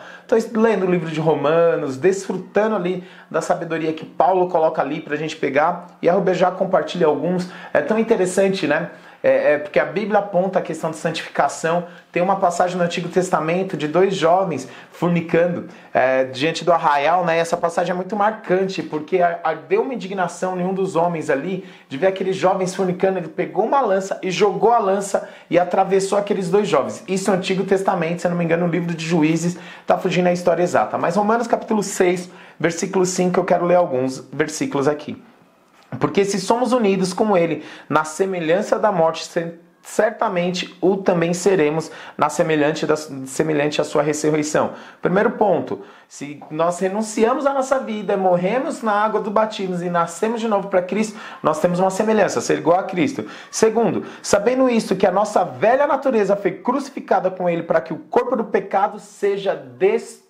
lendo 0.52 0.84
o 0.84 0.90
livro 0.90 1.08
de 1.08 1.20
Romanos, 1.20 1.96
desfrutando 1.96 2.74
ali 2.74 3.04
da 3.30 3.40
sabedoria 3.40 3.92
que 3.92 4.04
Paulo 4.04 4.48
coloca 4.48 4.82
ali 4.82 5.00
para 5.00 5.14
a 5.14 5.16
gente 5.16 5.36
pegar, 5.36 5.96
e 6.02 6.08
a 6.08 6.12
Rubem 6.12 6.34
já 6.34 6.50
compartilha 6.50 7.06
alguns. 7.06 7.48
É 7.72 7.80
tão 7.80 7.96
interessante, 7.96 8.66
né? 8.66 8.90
É, 9.22 9.54
é, 9.54 9.58
porque 9.58 9.80
a 9.80 9.84
Bíblia 9.84 10.20
aponta 10.20 10.58
a 10.58 10.62
questão 10.62 10.90
de 10.90 10.96
santificação. 10.96 11.86
Tem 12.12 12.22
uma 12.22 12.36
passagem 12.36 12.76
no 12.76 12.84
Antigo 12.84 13.08
Testamento 13.08 13.76
de 13.76 13.88
dois 13.88 14.14
jovens 14.14 14.68
fornicando 14.92 15.66
é, 15.92 16.24
diante 16.24 16.64
do 16.64 16.72
arraial, 16.72 17.24
né? 17.24 17.36
E 17.36 17.40
essa 17.40 17.56
passagem 17.56 17.92
é 17.92 17.94
muito 17.94 18.14
marcante, 18.14 18.82
porque 18.82 19.18
deu 19.68 19.82
uma 19.82 19.94
indignação 19.94 20.58
em 20.58 20.64
um 20.64 20.72
dos 20.72 20.94
homens 20.94 21.30
ali 21.30 21.64
de 21.88 21.98
ver 21.98 22.06
aqueles 22.08 22.36
jovens 22.36 22.74
fornicando. 22.74 23.18
Ele 23.18 23.28
pegou 23.28 23.64
uma 23.64 23.80
lança 23.80 24.18
e 24.22 24.30
jogou 24.30 24.72
a 24.72 24.78
lança 24.78 25.28
e 25.50 25.58
atravessou 25.58 26.16
aqueles 26.16 26.48
dois 26.48 26.68
jovens. 26.68 27.02
Isso 27.08 27.30
é 27.30 27.34
o 27.34 27.36
Antigo 27.36 27.64
Testamento, 27.64 28.20
se 28.20 28.26
eu 28.26 28.30
não 28.30 28.38
me 28.38 28.44
engano, 28.44 28.66
no 28.66 28.72
livro 28.72 28.94
de 28.94 29.04
Juízes, 29.04 29.58
tá 29.86 29.98
fugindo 29.98 30.28
a 30.28 30.32
história 30.32 30.62
exata. 30.62 30.96
Mas 30.96 31.16
Romanos 31.16 31.46
capítulo 31.46 31.82
6, 31.82 32.30
versículo 32.58 33.04
5, 33.04 33.38
eu 33.38 33.44
quero 33.44 33.66
ler 33.66 33.76
alguns 33.76 34.24
versículos 34.32 34.86
aqui. 34.86 35.20
Porque 35.98 36.24
se 36.24 36.40
somos 36.40 36.72
unidos 36.72 37.12
com 37.12 37.36
Ele 37.36 37.64
na 37.88 38.04
semelhança 38.04 38.78
da 38.78 38.92
morte, 38.92 39.28
certamente 39.82 40.76
o 40.82 40.98
também 40.98 41.32
seremos 41.32 41.90
na 42.16 42.28
semelhante, 42.28 42.84
da, 42.84 42.94
semelhante 42.96 43.80
à 43.80 43.84
sua 43.84 44.02
ressurreição. 44.02 44.72
Primeiro 45.00 45.30
ponto, 45.32 45.82
se 46.06 46.42
nós 46.50 46.78
renunciamos 46.78 47.46
à 47.46 47.54
nossa 47.54 47.78
vida, 47.78 48.16
morremos 48.16 48.82
na 48.82 48.92
água 48.92 49.20
do 49.20 49.30
batismo 49.30 49.82
e 49.82 49.88
nascemos 49.88 50.40
de 50.40 50.48
novo 50.48 50.68
para 50.68 50.82
Cristo, 50.82 51.18
nós 51.42 51.58
temos 51.60 51.80
uma 51.80 51.90
semelhança, 51.90 52.42
ser 52.42 52.58
igual 52.58 52.78
a 52.78 52.82
Cristo. 52.82 53.24
Segundo, 53.50 54.04
sabendo 54.22 54.68
isso, 54.68 54.94
que 54.94 55.06
a 55.06 55.12
nossa 55.12 55.42
velha 55.42 55.86
natureza 55.86 56.36
foi 56.36 56.52
crucificada 56.52 57.30
com 57.30 57.48
Ele 57.48 57.62
para 57.62 57.80
que 57.80 57.92
o 57.92 57.98
corpo 57.98 58.36
do 58.36 58.44
pecado 58.44 59.00
seja 59.00 59.54
destruído 59.54 60.27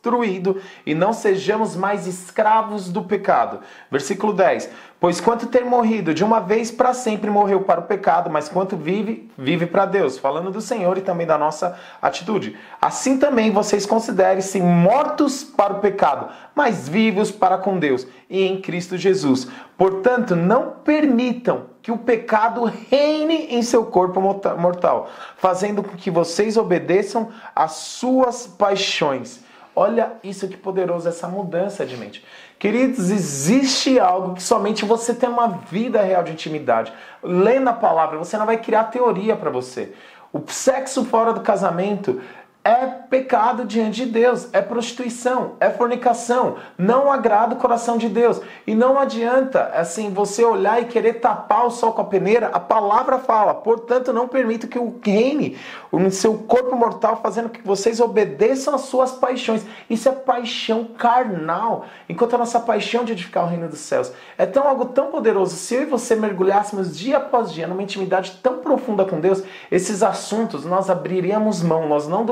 e 0.87 0.95
não 0.95 1.12
sejamos 1.12 1.76
mais 1.76 2.07
escravos 2.07 2.88
do 2.88 3.02
pecado. 3.02 3.61
Versículo 3.90 4.33
10. 4.33 4.71
Pois 5.00 5.21
quanto 5.21 5.47
ter 5.47 5.64
morrido 5.64 6.12
de 6.12 6.25
uma 6.25 6.40
vez 6.40 6.71
para 6.71 6.95
sempre 6.95 7.31
morreu 7.31 7.61
para 7.61 7.81
o 7.81 7.85
pecado, 7.85 8.31
mas 8.31 8.49
quanto 8.49 8.76
vive, 8.76 9.31
vive 9.37 9.67
para 9.67 9.87
Deus. 9.87 10.19
Falando 10.19 10.50
do 10.50 10.61
Senhor 10.61 10.97
e 10.99 11.02
também 11.02 11.26
da 11.26 11.37
nossa 11.37 11.78
atitude. 12.00 12.57
Assim 12.81 13.19
também 13.19 13.50
vocês 13.50 13.87
considerem-se 13.87 14.61
mortos 14.61 15.45
para 15.45 15.75
o 15.75 15.81
pecado, 15.81 16.28
mas 16.55 16.88
vivos 16.88 17.31
para 17.31 17.59
com 17.59 17.78
Deus 17.78 18.07
e 18.31 18.43
em 18.43 18.61
Cristo 18.61 18.97
Jesus. 18.97 19.47
Portanto, 19.76 20.35
não 20.35 20.71
permitam 20.71 21.67
que 21.83 21.93
o 21.93 21.99
pecado 21.99 22.64
reine 22.64 23.47
em 23.50 23.62
seu 23.62 23.87
corpo 23.87 24.21
mortal, 24.21 25.09
fazendo 25.37 25.83
com 25.83 25.97
que 25.97 26.11
vocês 26.11 26.57
obedeçam 26.57 27.28
às 27.55 27.73
suas 27.73 28.47
paixões. 28.47 29.47
Olha 29.80 30.14
isso 30.25 30.49
que 30.49 30.56
poderoso 30.56 31.08
essa 31.08 31.28
mudança 31.28 31.87
de 31.87 31.97
mente. 31.97 32.25
Queridos, 32.58 33.12
existe 33.12 33.97
algo 34.00 34.35
que 34.35 34.42
somente 34.42 34.85
você 34.85 35.14
tem 35.14 35.28
uma 35.28 35.47
vida 35.47 36.02
real 36.02 36.25
de 36.25 36.32
intimidade. 36.32 36.92
Lendo 37.23 37.68
a 37.68 37.73
palavra, 37.73 38.18
você 38.18 38.37
não 38.37 38.44
vai 38.44 38.58
criar 38.58 38.90
teoria 38.90 39.37
para 39.37 39.50
você. 39.50 39.92
O 40.32 40.42
sexo 40.49 41.04
fora 41.04 41.32
do 41.32 41.42
casamento 41.42 42.20
é 42.64 42.86
pecado 42.86 43.64
diante 43.64 44.04
de 44.04 44.06
Deus, 44.06 44.48
é 44.52 44.60
prostituição, 44.60 45.52
é 45.58 45.70
fornicação, 45.70 46.56
não 46.76 47.10
agrada 47.10 47.54
o 47.54 47.58
coração 47.58 47.96
de 47.96 48.08
Deus. 48.08 48.40
E 48.66 48.74
não 48.74 48.98
adianta, 48.98 49.70
assim, 49.74 50.10
você 50.10 50.44
olhar 50.44 50.80
e 50.80 50.84
querer 50.84 51.14
tapar 51.14 51.66
o 51.66 51.70
sol 51.70 51.92
com 51.92 52.02
a 52.02 52.04
peneira, 52.04 52.48
a 52.48 52.60
palavra 52.60 53.18
fala, 53.18 53.54
portanto, 53.54 54.12
não 54.12 54.28
permita 54.28 54.66
que 54.66 54.78
o 54.78 55.00
reine 55.02 55.56
no 55.90 56.10
seu 56.10 56.34
corpo 56.34 56.76
mortal, 56.76 57.20
fazendo 57.22 57.48
que 57.48 57.62
vocês 57.62 58.00
obedeçam 58.00 58.74
às 58.74 58.82
suas 58.82 59.12
paixões. 59.12 59.64
Isso 59.88 60.08
é 60.08 60.12
paixão 60.12 60.84
carnal, 60.84 61.86
enquanto 62.08 62.34
a 62.34 62.38
nossa 62.38 62.60
paixão 62.60 63.04
de 63.04 63.12
edificar 63.12 63.44
o 63.44 63.48
reino 63.48 63.68
dos 63.68 63.80
céus 63.80 64.12
é 64.36 64.44
tão 64.44 64.68
algo 64.68 64.86
tão 64.86 65.10
poderoso. 65.10 65.56
Se 65.56 65.74
eu 65.74 65.82
e 65.82 65.86
você 65.86 66.14
mergulhássemos 66.14 66.96
dia 66.96 67.16
após 67.16 67.52
dia 67.52 67.66
numa 67.66 67.82
intimidade 67.82 68.38
tão 68.42 68.58
profunda 68.58 69.04
com 69.04 69.20
Deus, 69.20 69.42
esses 69.70 70.02
assuntos 70.02 70.64
nós 70.64 70.90
abriríamos 70.90 71.62
mão, 71.62 71.88
nós 71.88 72.06
não, 72.06 72.24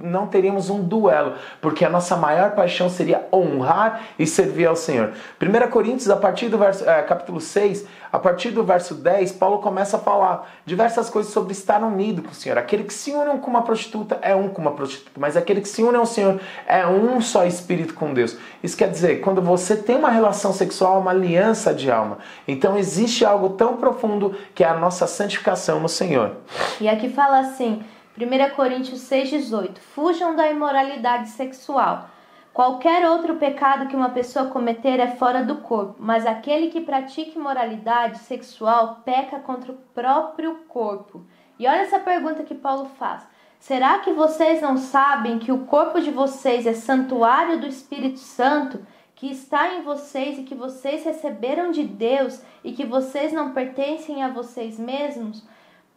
não 0.00 0.26
teríamos 0.26 0.70
um 0.70 0.82
duelo, 0.82 1.34
porque 1.60 1.84
a 1.84 1.90
nossa 1.90 2.16
maior 2.16 2.52
paixão 2.52 2.88
seria 2.88 3.26
honrar 3.32 4.02
e 4.18 4.26
servir 4.26 4.66
ao 4.66 4.76
Senhor. 4.76 5.12
1 5.40 5.70
Coríntios, 5.70 6.10
a 6.10 6.16
partir 6.16 6.48
do 6.48 6.58
verso, 6.58 6.88
é, 6.88 7.02
capítulo 7.02 7.40
6, 7.40 7.86
a 8.14 8.18
partir 8.18 8.50
do 8.50 8.62
verso 8.62 8.94
10, 8.94 9.32
Paulo 9.32 9.58
começa 9.58 9.96
a 9.96 10.00
falar 10.00 10.48
diversas 10.64 11.10
coisas 11.10 11.32
sobre 11.32 11.52
estar 11.52 11.82
unido 11.82 12.22
com 12.22 12.30
o 12.30 12.34
Senhor. 12.34 12.56
Aquele 12.56 12.84
que 12.84 12.94
se 12.94 13.10
une 13.10 13.40
com 13.40 13.50
uma 13.50 13.62
prostituta 13.62 14.18
é 14.22 14.36
um 14.36 14.48
com 14.48 14.62
uma 14.62 14.70
prostituta, 14.70 15.18
mas 15.18 15.36
aquele 15.36 15.60
que 15.60 15.68
se 15.68 15.82
une 15.82 15.96
ao 15.96 16.06
Senhor 16.06 16.40
é 16.66 16.86
um 16.86 17.20
só 17.20 17.44
espírito 17.44 17.92
com 17.94 18.14
Deus. 18.14 18.36
Isso 18.62 18.76
quer 18.76 18.88
dizer, 18.88 19.20
quando 19.20 19.42
você 19.42 19.76
tem 19.76 19.96
uma 19.96 20.10
relação 20.10 20.52
sexual, 20.52 20.96
é 20.96 20.98
uma 21.00 21.10
aliança 21.10 21.74
de 21.74 21.90
alma. 21.90 22.18
Então 22.46 22.78
existe 22.78 23.24
algo 23.24 23.50
tão 23.50 23.78
profundo 23.78 24.34
que 24.54 24.62
é 24.62 24.68
a 24.68 24.74
nossa 24.74 25.08
santificação 25.08 25.80
no 25.80 25.88
Senhor. 25.88 26.36
E 26.80 26.88
aqui 26.88 27.08
fala 27.08 27.40
assim, 27.40 27.82
1 28.16 28.54
Coríntios 28.54 29.00
6,18: 29.10 29.78
Fujam 29.78 30.36
da 30.36 30.48
imoralidade 30.48 31.30
sexual. 31.30 32.08
Qualquer 32.52 33.04
outro 33.10 33.34
pecado 33.34 33.88
que 33.88 33.96
uma 33.96 34.10
pessoa 34.10 34.46
cometer 34.46 35.00
é 35.00 35.08
fora 35.08 35.42
do 35.42 35.56
corpo, 35.56 35.96
mas 35.98 36.24
aquele 36.24 36.68
que 36.68 36.80
pratica 36.80 37.36
imoralidade 37.36 38.18
sexual 38.18 39.00
peca 39.04 39.40
contra 39.40 39.72
o 39.72 39.78
próprio 39.92 40.58
corpo. 40.68 41.26
E 41.58 41.66
olha 41.66 41.80
essa 41.80 41.98
pergunta 41.98 42.44
que 42.44 42.54
Paulo 42.54 42.88
faz: 42.96 43.26
Será 43.58 43.98
que 43.98 44.12
vocês 44.12 44.62
não 44.62 44.76
sabem 44.76 45.40
que 45.40 45.50
o 45.50 45.64
corpo 45.66 46.00
de 46.00 46.12
vocês 46.12 46.66
é 46.66 46.72
santuário 46.72 47.60
do 47.60 47.66
Espírito 47.66 48.20
Santo, 48.20 48.86
que 49.16 49.26
está 49.28 49.74
em 49.74 49.82
vocês 49.82 50.38
e 50.38 50.44
que 50.44 50.54
vocês 50.54 51.04
receberam 51.04 51.72
de 51.72 51.82
Deus 51.82 52.40
e 52.62 52.70
que 52.70 52.86
vocês 52.86 53.32
não 53.32 53.52
pertencem 53.52 54.22
a 54.22 54.28
vocês 54.28 54.78
mesmos? 54.78 55.42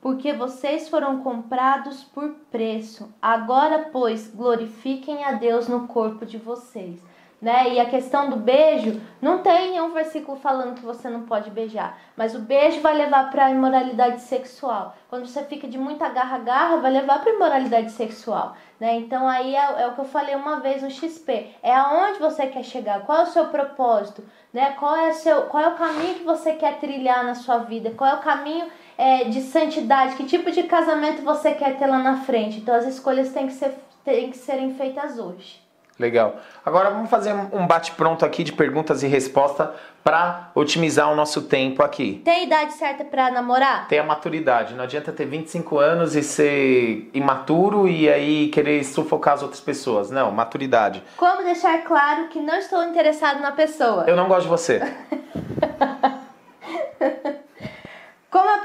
Porque 0.01 0.33
vocês 0.33 0.87
foram 0.89 1.21
comprados 1.21 2.03
por 2.03 2.29
preço. 2.51 3.13
Agora, 3.21 3.89
pois, 3.91 4.29
glorifiquem 4.33 5.23
a 5.23 5.33
Deus 5.33 5.67
no 5.67 5.87
corpo 5.87 6.25
de 6.25 6.37
vocês. 6.37 7.01
Né? 7.39 7.75
E 7.75 7.79
a 7.79 7.85
questão 7.85 8.31
do 8.31 8.35
beijo, 8.35 8.99
não 9.21 9.43
tem 9.43 9.71
nenhum 9.71 9.93
versículo 9.93 10.39
falando 10.39 10.73
que 10.73 10.85
você 10.85 11.07
não 11.07 11.21
pode 11.21 11.51
beijar, 11.51 11.99
mas 12.15 12.33
o 12.33 12.39
beijo 12.39 12.81
vai 12.81 12.97
levar 12.97 13.29
para 13.29 13.45
a 13.45 13.51
imoralidade 13.51 14.21
sexual. 14.21 14.95
Quando 15.07 15.27
você 15.27 15.43
fica 15.43 15.67
de 15.67 15.77
muita 15.77 16.09
garra-garra, 16.09 16.77
vai 16.77 16.91
levar 16.91 17.21
para 17.21 17.31
a 17.31 17.35
imoralidade 17.35 17.91
sexual. 17.91 18.55
Né? 18.79 18.95
Então 18.95 19.27
aí 19.27 19.55
é, 19.55 19.81
é, 19.83 19.87
o 19.87 19.93
que 19.93 20.01
eu 20.01 20.05
falei 20.05 20.35
uma 20.35 20.59
vez 20.61 20.81
no 20.81 20.89
XP, 20.89 21.55
é 21.61 21.75
aonde 21.75 22.17
você 22.17 22.47
quer 22.47 22.63
chegar, 22.63 23.05
qual 23.05 23.19
é 23.19 23.23
o 23.23 23.27
seu 23.27 23.45
propósito, 23.49 24.23
né? 24.51 24.71
qual, 24.71 24.95
é 24.95 25.09
o 25.09 25.13
seu, 25.13 25.43
qual 25.43 25.63
é 25.63 25.67
o 25.67 25.75
caminho 25.75 26.15
que 26.15 26.23
você 26.23 26.53
quer 26.53 26.79
trilhar 26.79 27.23
na 27.23 27.35
sua 27.35 27.59
vida, 27.59 27.91
qual 27.91 28.09
é 28.09 28.15
o 28.15 28.21
caminho 28.21 28.67
é, 28.97 29.25
de 29.25 29.41
santidade, 29.41 30.15
que 30.15 30.25
tipo 30.25 30.51
de 30.51 30.63
casamento 30.63 31.21
você 31.21 31.51
quer 31.51 31.77
ter 31.77 31.87
lá 31.87 31.99
na 31.99 32.17
frente. 32.21 32.57
Então 32.57 32.73
as 32.73 32.85
escolhas 32.85 33.29
têm 33.29 33.47
que, 33.47 33.53
ser, 33.53 33.73
têm 34.03 34.31
que 34.31 34.37
serem 34.37 34.73
feitas 34.73 35.19
hoje. 35.19 35.67
Legal. 35.99 36.35
Agora 36.63 36.91
vamos 36.91 37.09
fazer 37.09 37.33
um 37.51 37.65
bate-pronto 37.65 38.23
aqui 38.23 38.43
de 38.43 38.53
perguntas 38.53 39.01
e 39.01 39.07
respostas 39.07 39.69
para 40.03 40.51
otimizar 40.53 41.11
o 41.11 41.15
nosso 41.15 41.41
tempo 41.41 41.81
aqui. 41.81 42.21
Tem 42.23 42.41
a 42.41 42.43
idade 42.43 42.73
certa 42.73 43.03
para 43.03 43.31
namorar? 43.31 43.87
Tem 43.87 43.97
a 43.97 44.03
maturidade. 44.03 44.75
Não 44.75 44.83
adianta 44.83 45.11
ter 45.11 45.25
25 45.25 45.79
anos 45.79 46.15
e 46.15 46.21
ser 46.21 47.09
imaturo 47.13 47.87
e 47.87 48.07
aí 48.07 48.47
querer 48.49 48.83
sufocar 48.83 49.33
as 49.33 49.41
outras 49.41 49.59
pessoas. 49.59 50.11
Não, 50.11 50.31
maturidade. 50.31 51.03
Como 51.17 51.43
deixar 51.43 51.83
claro 51.83 52.27
que 52.27 52.39
não 52.39 52.55
estou 52.55 52.83
interessado 52.83 53.41
na 53.41 53.51
pessoa? 53.51 54.05
Eu 54.07 54.15
não 54.15 54.27
gosto 54.27 54.43
de 54.43 54.49
você. 54.49 54.81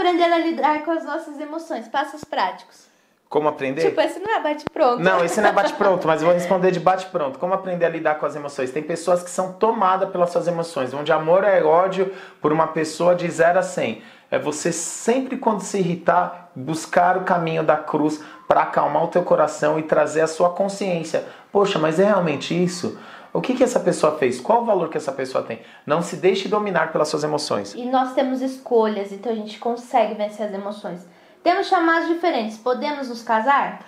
Aprender 0.03 0.25
a 0.25 0.39
lidar 0.39 0.85
com 0.85 0.91
as 0.91 1.05
nossas 1.05 1.39
emoções? 1.39 1.87
Passos 1.87 2.25
práticos. 2.25 2.89
Como 3.29 3.47
aprender? 3.47 3.83
Tipo, 3.83 4.01
esse 4.01 4.19
não 4.19 4.35
é 4.35 4.41
bate-pronto. 4.41 4.99
Não, 4.99 5.25
esse 5.25 5.41
não 5.41 5.51
é 5.51 5.53
bate-pronto, 5.55 6.09
mas 6.09 6.21
eu 6.21 6.27
vou 6.27 6.35
responder 6.35 6.73
de 6.73 6.81
bate-pronto. 6.81 7.39
Como 7.39 7.55
aprender 7.55 7.85
a 7.85 7.89
lidar 7.89 8.17
com 8.17 8.27
as 8.27 8.35
emoções? 8.35 8.73
Tem 8.73 8.83
pessoas 8.83 9.23
que 9.23 9.31
são 9.31 9.53
tomadas 9.53 10.11
pelas 10.11 10.31
suas 10.31 10.49
emoções, 10.49 10.93
onde 10.93 11.13
amor 11.13 11.45
é 11.45 11.63
ódio 11.63 12.13
por 12.41 12.53
uma 12.53 12.67
pessoa 12.67 13.15
de 13.15 13.31
0 13.31 13.61
a 13.61 13.63
100. 13.63 14.03
É 14.29 14.41
você 14.41 14.73
sempre, 14.73 15.37
quando 15.37 15.61
se 15.61 15.79
irritar, 15.79 16.51
buscar 16.53 17.17
o 17.17 17.23
caminho 17.23 17.63
da 17.63 17.77
cruz 17.77 18.21
para 18.49 18.63
acalmar 18.63 19.05
o 19.05 19.09
teu 19.09 19.23
coração 19.23 19.79
e 19.79 19.85
trazer 19.85 20.23
a 20.23 20.27
sua 20.27 20.51
consciência. 20.51 21.25
Poxa, 21.53 21.79
mas 21.79 22.01
é 22.01 22.07
realmente 22.07 22.61
isso? 22.61 22.99
O 23.33 23.41
que, 23.41 23.55
que 23.55 23.65
essa 23.65 23.81
pessoa 23.81 24.19
fez? 24.19 24.39
Qual 24.39 24.62
o 24.62 24.65
valor 24.67 24.91
que 24.91 24.99
essa 24.99 25.11
pessoa 25.11 25.43
tem? 25.43 25.61
Não 25.87 26.03
se 26.03 26.17
deixe 26.17 26.49
dominar 26.49 26.93
pelas 26.93 27.09
suas 27.09 27.25
emoções. 27.25 27.75
E 27.75 27.87
nós 27.87 28.12
temos 28.12 28.43
escolhas, 28.43 29.11
então 29.11 29.33
a 29.33 29.35
gente 29.35 29.59
consegue 29.59 30.15
vencer 30.15 30.47
as 30.47 30.53
emoções. 30.53 31.07
Temos 31.43 31.67
chamados 31.67 32.09
diferentes. 32.09 32.59
Podemos 32.59 33.09
nos 33.09 33.23
casar? 33.23 33.81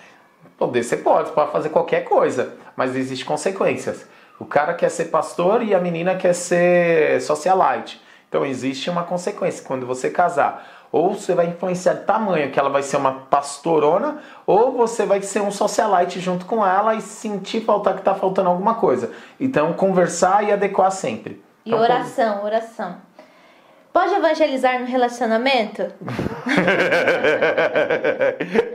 Poder 0.56 0.82
você 0.82 0.96
pode, 0.96 1.32
pode 1.32 1.52
fazer 1.52 1.68
qualquer 1.68 2.04
coisa, 2.04 2.54
mas 2.74 2.96
existem 2.96 3.26
consequências. 3.26 4.06
O 4.38 4.46
cara 4.46 4.72
quer 4.72 4.88
ser 4.88 5.06
pastor 5.06 5.62
e 5.62 5.74
a 5.74 5.80
menina 5.80 6.16
quer 6.16 6.32
ser 6.32 7.20
socialite. 7.20 8.02
Então 8.28 8.46
existe 8.46 8.88
uma 8.88 9.04
consequência 9.04 9.64
quando 9.64 9.86
você 9.86 10.10
casar. 10.10 10.73
Ou 10.94 11.12
você 11.12 11.34
vai 11.34 11.46
influenciar 11.46 11.94
de 11.94 12.04
tamanho 12.04 12.52
que 12.52 12.60
ela 12.60 12.70
vai 12.70 12.80
ser 12.80 12.98
uma 12.98 13.26
pastorona, 13.28 14.18
ou 14.46 14.70
você 14.70 15.04
vai 15.04 15.20
ser 15.22 15.40
um 15.40 15.50
socialite 15.50 16.20
junto 16.20 16.46
com 16.46 16.64
ela 16.64 16.94
e 16.94 17.00
sentir 17.00 17.62
faltar 17.62 17.94
que 17.94 17.98
está 17.98 18.14
faltando 18.14 18.48
alguma 18.48 18.76
coisa. 18.76 19.10
Então 19.40 19.72
conversar 19.72 20.44
e 20.44 20.52
adequar 20.52 20.92
sempre. 20.92 21.42
E 21.66 21.70
então, 21.70 21.82
oração, 21.82 22.44
oração. 22.44 22.96
Pode 23.92 24.14
evangelizar 24.14 24.78
no 24.78 24.86
relacionamento? 24.86 25.82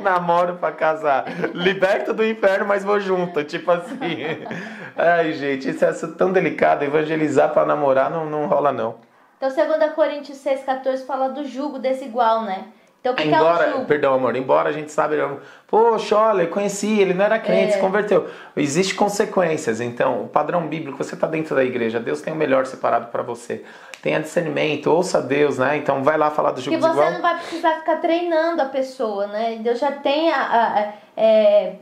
Namoro 0.04 0.58
pra 0.58 0.74
casar. 0.74 1.24
Liberto 1.54 2.14
do 2.14 2.26
inferno, 2.26 2.66
mas 2.66 2.84
vou 2.84 3.00
junto. 3.00 3.46
Tipo 3.46 3.72
assim. 3.72 4.18
Ai, 4.98 5.32
gente, 5.32 5.70
isso 5.70 5.86
é 5.86 5.94
tão 6.18 6.34
delicado. 6.34 6.84
Evangelizar 6.84 7.54
pra 7.54 7.66
namorar 7.66 8.12
não, 8.12 8.26
não 8.26 8.46
rola, 8.46 8.74
não. 8.74 9.08
Então, 9.42 9.50
2 9.50 9.94
Coríntios 9.94 10.38
6,14 10.44 11.06
fala 11.06 11.30
do 11.30 11.46
jugo 11.46 11.80
desigual, 11.80 12.42
né? 12.44 12.66
Então, 13.00 13.14
o 13.14 13.16
que, 13.16 13.24
embora, 13.24 13.58
que 13.58 13.64
é 13.64 13.68
o 13.70 13.72
jugo? 13.76 13.86
Perdão, 13.86 14.14
amor. 14.14 14.36
Embora 14.36 14.68
a 14.68 14.72
gente 14.74 14.92
sabe, 14.92 15.16
poxa, 15.66 16.18
olha, 16.18 16.42
eu 16.44 16.50
conheci, 16.50 17.00
ele 17.00 17.14
não 17.14 17.24
era 17.24 17.40
crente, 17.40 17.70
É. 17.70 17.76
se 17.76 17.80
converteu. 17.80 18.28
Existem 18.58 18.98
consequências. 18.98 19.80
Então, 19.80 20.24
o 20.24 20.28
padrão 20.28 20.68
bíblico, 20.68 21.02
você 21.02 21.16
está 21.16 21.26
dentro 21.26 21.56
da 21.56 21.64
igreja, 21.64 21.98
Deus 22.02 22.22
tem 22.22 22.34
o 22.34 22.36
melhor 22.36 22.66
separado 22.66 23.08
para 23.08 23.24
você. 23.24 23.64
Tenha 24.02 24.20
discernimento, 24.20 24.88
ouça 24.92 25.22
Deus, 25.22 25.58
né? 25.58 25.78
Então, 25.78 26.04
vai 26.04 26.18
lá 26.18 26.30
falar 26.30 26.52
do 26.52 26.60
jugo 26.60 26.76
Que 26.76 26.82
você 26.82 26.88
desigual. 26.90 27.12
não 27.14 27.22
vai 27.22 27.38
precisar 27.38 27.76
ficar 27.80 27.96
treinando 28.02 28.62
a 28.62 28.66
pessoa, 28.66 29.28
né? 29.28 29.58
Deus 29.62 29.80
já 29.80 29.94
tem 29.94 30.30
a. 30.34 30.42
a- 30.42 30.80
a- 30.82 30.94
é, 31.16 31.76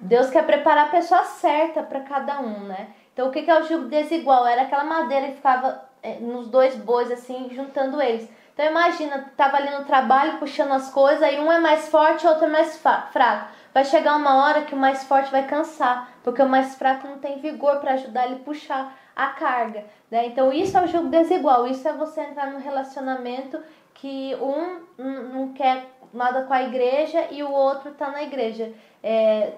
Deus 0.00 0.30
quer 0.30 0.44
preparar 0.46 0.86
a 0.86 0.90
pessoa 0.90 1.22
certa 1.24 1.82
para 1.82 2.00
cada 2.00 2.40
um, 2.40 2.60
né? 2.60 2.88
Então 3.12 3.28
o 3.28 3.30
que, 3.30 3.50
é 3.50 3.60
o 3.60 3.64
jugo 3.66 3.86
desigual? 3.86 4.46
Era 4.46 4.62
aquela 4.62 4.84
madeira 4.84 5.28
que 5.28 5.36
ficava 5.36 5.68
é, 5.68 5.85
nos 6.20 6.48
dois 6.48 6.74
bois, 6.76 7.10
assim, 7.10 7.48
juntando 7.50 8.00
eles. 8.00 8.28
Então 8.54 8.64
imagina, 8.64 9.30
tava 9.36 9.58
ali 9.58 9.70
no 9.70 9.84
trabalho 9.84 10.38
puxando 10.38 10.72
as 10.72 10.90
coisas, 10.90 11.22
aí 11.22 11.38
um 11.38 11.52
é 11.52 11.60
mais 11.60 11.88
forte, 11.88 12.26
o 12.26 12.30
outro 12.30 12.46
é 12.46 12.48
mais 12.48 12.76
fraco. 12.78 13.50
Vai 13.74 13.84
chegar 13.84 14.16
uma 14.16 14.42
hora 14.42 14.62
que 14.62 14.74
o 14.74 14.78
mais 14.78 15.04
forte 15.04 15.30
vai 15.30 15.46
cansar, 15.46 16.10
porque 16.24 16.40
o 16.40 16.48
mais 16.48 16.74
fraco 16.74 17.06
não 17.06 17.18
tem 17.18 17.38
vigor 17.38 17.80
para 17.80 17.92
ajudar 17.92 18.24
ele 18.24 18.36
a 18.36 18.44
puxar 18.44 18.96
a 19.14 19.26
carga. 19.26 19.84
Né? 20.10 20.26
Então 20.28 20.50
isso 20.50 20.78
é 20.78 20.82
o 20.82 20.86
jogo 20.86 21.08
desigual, 21.08 21.66
isso 21.66 21.86
é 21.86 21.92
você 21.92 22.22
entrar 22.22 22.50
num 22.50 22.60
relacionamento 22.60 23.62
que 23.92 24.34
um 24.36 24.80
não 24.98 25.52
quer 25.52 25.90
nada 26.12 26.44
com 26.44 26.54
a 26.54 26.62
igreja 26.62 27.26
e 27.30 27.42
o 27.42 27.50
outro 27.50 27.92
tá 27.92 28.10
na 28.10 28.22
igreja. 28.22 28.72
É, 29.02 29.52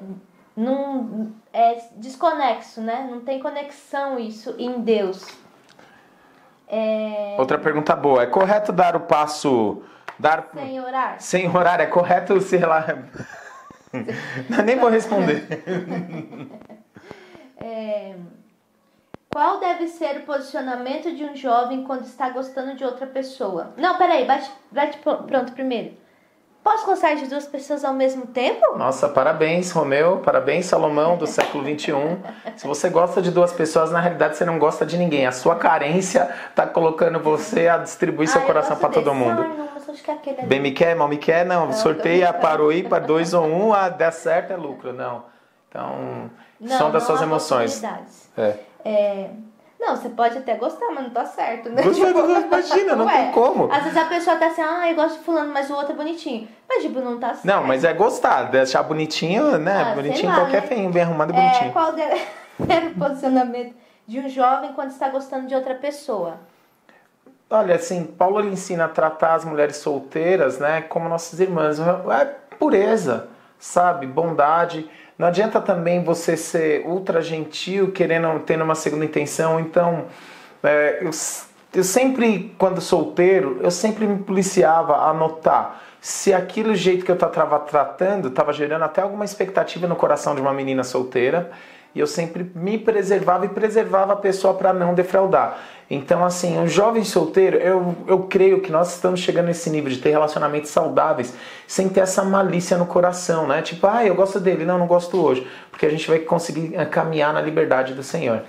não, 0.56 1.32
é 1.52 1.80
desconexo, 1.96 2.80
né? 2.80 3.06
Não 3.08 3.20
tem 3.20 3.38
conexão 3.38 4.18
isso 4.18 4.56
em 4.58 4.80
Deus. 4.80 5.24
É, 6.68 7.36
Outra 7.38 7.58
pergunta 7.58 7.96
boa. 7.96 8.22
É 8.22 8.26
correto 8.26 8.72
dar 8.72 8.94
o 8.96 9.00
passo. 9.00 9.82
Dar. 10.18 10.48
sem 10.54 10.80
orar. 10.80 11.20
Sem 11.20 11.48
horário, 11.56 11.82
é 11.84 11.86
correto, 11.86 12.40
sei 12.40 12.58
lá. 12.60 12.84
Não, 14.48 14.64
nem 14.64 14.76
vou 14.78 14.90
responder. 14.90 15.44
É, 17.60 18.14
qual 19.28 19.58
deve 19.58 19.88
ser 19.88 20.18
o 20.18 20.22
posicionamento 20.22 21.12
de 21.12 21.24
um 21.24 21.34
jovem 21.34 21.82
quando 21.82 22.04
está 22.04 22.30
gostando 22.30 22.76
de 22.76 22.84
outra 22.84 23.04
pessoa? 23.04 23.74
Não, 23.76 23.98
peraí, 23.98 24.24
bate, 24.24 24.48
bate 24.70 24.96
pr- 24.98 25.24
pronto 25.26 25.52
primeiro. 25.52 25.92
Posso 26.68 26.84
gostar 26.84 27.14
de 27.14 27.26
duas 27.26 27.46
pessoas 27.46 27.82
ao 27.82 27.94
mesmo 27.94 28.26
tempo? 28.26 28.76
Nossa, 28.76 29.08
parabéns, 29.08 29.70
Romeu. 29.70 30.18
Parabéns, 30.18 30.66
Salomão, 30.66 31.16
do 31.16 31.26
século 31.26 31.64
XXI. 31.64 31.92
Se 32.56 32.66
você 32.66 32.90
gosta 32.90 33.22
de 33.22 33.30
duas 33.30 33.54
pessoas, 33.54 33.90
na 33.90 33.98
realidade 34.00 34.36
você 34.36 34.44
não 34.44 34.58
gosta 34.58 34.84
de 34.84 34.98
ninguém. 34.98 35.26
A 35.26 35.32
sua 35.32 35.56
carência 35.56 36.28
tá 36.54 36.66
colocando 36.66 37.18
você 37.20 37.68
a 37.68 37.78
distribuir 37.78 38.28
seu 38.28 38.42
Ah, 38.42 38.44
coração 38.44 38.76
para 38.76 38.90
todo 38.90 39.14
mundo. 39.14 39.40
Ai, 39.40 39.48
não, 39.56 39.68
mas 39.74 39.88
acho 39.88 40.02
que 40.04 40.10
aquele 40.10 40.40
ali. 40.40 40.46
Bem 40.46 40.60
me 40.60 40.70
quer, 40.72 40.94
mal 40.94 41.08
me 41.08 41.16
quer, 41.16 41.46
não. 41.46 41.72
Sorteia, 41.72 42.34
parou 42.34 42.68
aí 42.68 42.82
para 42.82 42.98
dois 42.98 43.32
ou 43.32 43.46
um, 43.46 43.72
ah, 43.72 43.88
der 43.88 44.12
certo 44.12 44.52
é 44.52 44.56
lucro. 44.56 44.92
Não. 44.92 45.24
Então, 45.70 46.30
Não, 46.60 46.76
são 46.76 46.90
das 46.90 47.02
não 47.02 47.06
suas 47.08 47.22
emoções. 47.22 47.82
É. 48.36 48.54
É, 48.84 49.30
Não, 49.80 49.96
você 49.96 50.08
pode 50.08 50.36
até 50.36 50.56
gostar, 50.56 50.86
mas 50.92 51.04
não 51.04 51.10
tá 51.10 51.24
certo, 51.24 51.68
né? 51.70 51.82
Gostar, 51.82 52.08
imagina, 52.10 52.96
não 52.96 53.06
tem 53.08 53.30
como. 53.30 53.70
Às 53.72 53.84
vezes 53.84 53.96
a 53.96 54.04
pessoa 54.06 54.36
tá 54.36 54.46
assim, 54.48 54.60
ah, 54.60 54.90
eu 54.90 54.96
gosto 54.96 55.18
de 55.18 55.24
fulano, 55.24 55.52
mas 55.52 55.70
o 55.70 55.74
outro 55.74 55.92
é 55.92 55.96
bonitinho. 55.96 56.48
Mas, 56.68 56.82
tipo, 56.82 57.00
não 57.00 57.18
tá 57.18 57.28
certo. 57.28 57.44
Não, 57.46 57.62
mas 57.64 57.84
é 57.84 57.92
gostar, 57.92 58.44
deixar 58.50 58.82
bonitinho, 58.82 59.56
né? 59.58 59.90
Ah, 59.92 59.94
bonitinho, 59.94 60.28
lá, 60.30 60.40
qualquer 60.40 60.62
né? 60.62 60.68
feinho, 60.68 60.90
bem 60.90 61.02
arrumado 61.02 61.32
e 61.32 61.36
É, 61.36 61.40
bonitinho. 61.40 61.72
qual 61.72 61.92
deve 61.92 62.16
ser 62.16 62.86
o 62.90 62.94
posicionamento 62.98 63.74
de 64.06 64.18
um 64.18 64.28
jovem 64.28 64.72
quando 64.72 64.90
está 64.90 65.08
gostando 65.08 65.46
de 65.46 65.54
outra 65.54 65.74
pessoa? 65.74 66.38
Olha, 67.50 67.76
assim, 67.76 68.04
Paulo 68.04 68.44
ensina 68.46 68.84
a 68.86 68.88
tratar 68.88 69.34
as 69.34 69.44
mulheres 69.44 69.76
solteiras, 69.76 70.58
né, 70.58 70.82
como 70.82 71.08
nossas 71.08 71.38
irmãs. 71.40 71.78
É 71.80 72.24
pureza, 72.58 73.28
sabe? 73.58 74.06
Bondade. 74.06 74.88
Não 75.18 75.26
adianta 75.26 75.60
também 75.60 76.02
você 76.02 76.36
ser 76.36 76.86
ultra 76.86 77.20
gentil, 77.20 77.90
querendo, 77.92 78.38
tendo 78.40 78.62
uma 78.64 78.74
segunda 78.74 79.04
intenção. 79.04 79.58
Então, 79.58 80.06
é, 80.62 80.98
eu, 81.00 81.10
eu 81.74 81.84
sempre, 81.84 82.54
quando 82.56 82.80
solteiro, 82.80 83.58
eu 83.62 83.70
sempre 83.70 84.06
me 84.06 84.18
policiava 84.18 84.96
a 85.08 85.12
notar 85.12 85.82
se 86.00 86.32
aquilo 86.32 86.74
jeito 86.74 87.04
que 87.04 87.10
eu 87.10 87.16
estava 87.16 87.58
tratando 87.58 88.28
estava 88.28 88.52
gerando 88.52 88.84
até 88.84 89.02
alguma 89.02 89.24
expectativa 89.24 89.86
no 89.86 89.96
coração 89.96 90.34
de 90.34 90.40
uma 90.40 90.52
menina 90.52 90.84
solteira. 90.84 91.50
E 91.94 92.00
eu 92.00 92.06
sempre 92.06 92.50
me 92.54 92.78
preservava 92.78 93.46
e 93.46 93.48
preservava 93.48 94.12
a 94.12 94.16
pessoa 94.16 94.54
para 94.54 94.72
não 94.72 94.94
defraudar. 94.94 95.58
Então, 95.90 96.22
assim, 96.22 96.58
um 96.58 96.68
jovem 96.68 97.02
solteiro, 97.02 97.56
eu, 97.56 97.96
eu 98.06 98.22
creio 98.24 98.60
que 98.60 98.70
nós 98.70 98.94
estamos 98.94 99.20
chegando 99.20 99.46
nesse 99.46 99.70
nível 99.70 99.90
de 99.90 99.98
ter 99.98 100.10
relacionamentos 100.10 100.70
saudáveis 100.70 101.34
sem 101.66 101.88
ter 101.88 102.00
essa 102.00 102.22
malícia 102.22 102.76
no 102.76 102.84
coração, 102.84 103.46
né? 103.46 103.62
Tipo, 103.62 103.86
ah, 103.86 104.04
eu 104.04 104.14
gosto 104.14 104.38
dele, 104.38 104.66
não, 104.66 104.78
não 104.78 104.86
gosto 104.86 105.16
hoje. 105.16 105.46
Porque 105.70 105.86
a 105.86 105.90
gente 105.90 106.06
vai 106.06 106.18
conseguir 106.18 106.74
eh, 106.74 106.84
caminhar 106.84 107.32
na 107.32 107.40
liberdade 107.40 107.94
do 107.94 108.02
Senhor. 108.02 108.42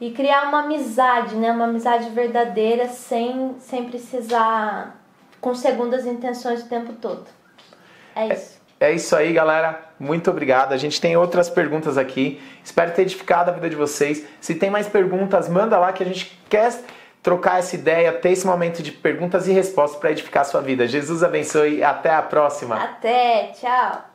E 0.00 0.12
criar 0.12 0.48
uma 0.48 0.60
amizade, 0.60 1.34
né? 1.34 1.50
Uma 1.50 1.64
amizade 1.64 2.08
verdadeira 2.10 2.88
sem, 2.88 3.56
sem 3.58 3.84
precisar 3.84 5.00
com 5.40 5.54
segundas 5.56 6.06
intenções 6.06 6.62
o 6.62 6.68
tempo 6.68 6.92
todo. 6.92 7.26
É 8.14 8.28
isso. 8.28 8.56
É 8.56 8.61
isso 8.90 9.14
aí, 9.14 9.32
galera. 9.32 9.80
Muito 10.00 10.30
obrigado. 10.30 10.72
A 10.72 10.76
gente 10.76 11.00
tem 11.00 11.16
outras 11.16 11.48
perguntas 11.48 11.96
aqui. 11.96 12.42
Espero 12.64 12.90
ter 12.90 13.02
edificado 13.02 13.50
a 13.50 13.54
vida 13.54 13.70
de 13.70 13.76
vocês. 13.76 14.26
Se 14.40 14.54
tem 14.54 14.70
mais 14.70 14.88
perguntas, 14.88 15.48
manda 15.48 15.78
lá 15.78 15.92
que 15.92 16.02
a 16.02 16.06
gente 16.06 16.36
quer 16.48 16.72
trocar 17.22 17.60
essa 17.60 17.76
ideia, 17.76 18.12
ter 18.12 18.30
esse 18.30 18.46
momento 18.46 18.82
de 18.82 18.90
perguntas 18.90 19.46
e 19.46 19.52
respostas 19.52 20.00
para 20.00 20.10
edificar 20.10 20.40
a 20.40 20.44
sua 20.44 20.60
vida. 20.60 20.88
Jesus 20.88 21.22
abençoe 21.22 21.76
e 21.76 21.84
até 21.84 22.10
a 22.10 22.22
próxima. 22.22 22.74
Até, 22.76 23.52
tchau. 23.52 24.11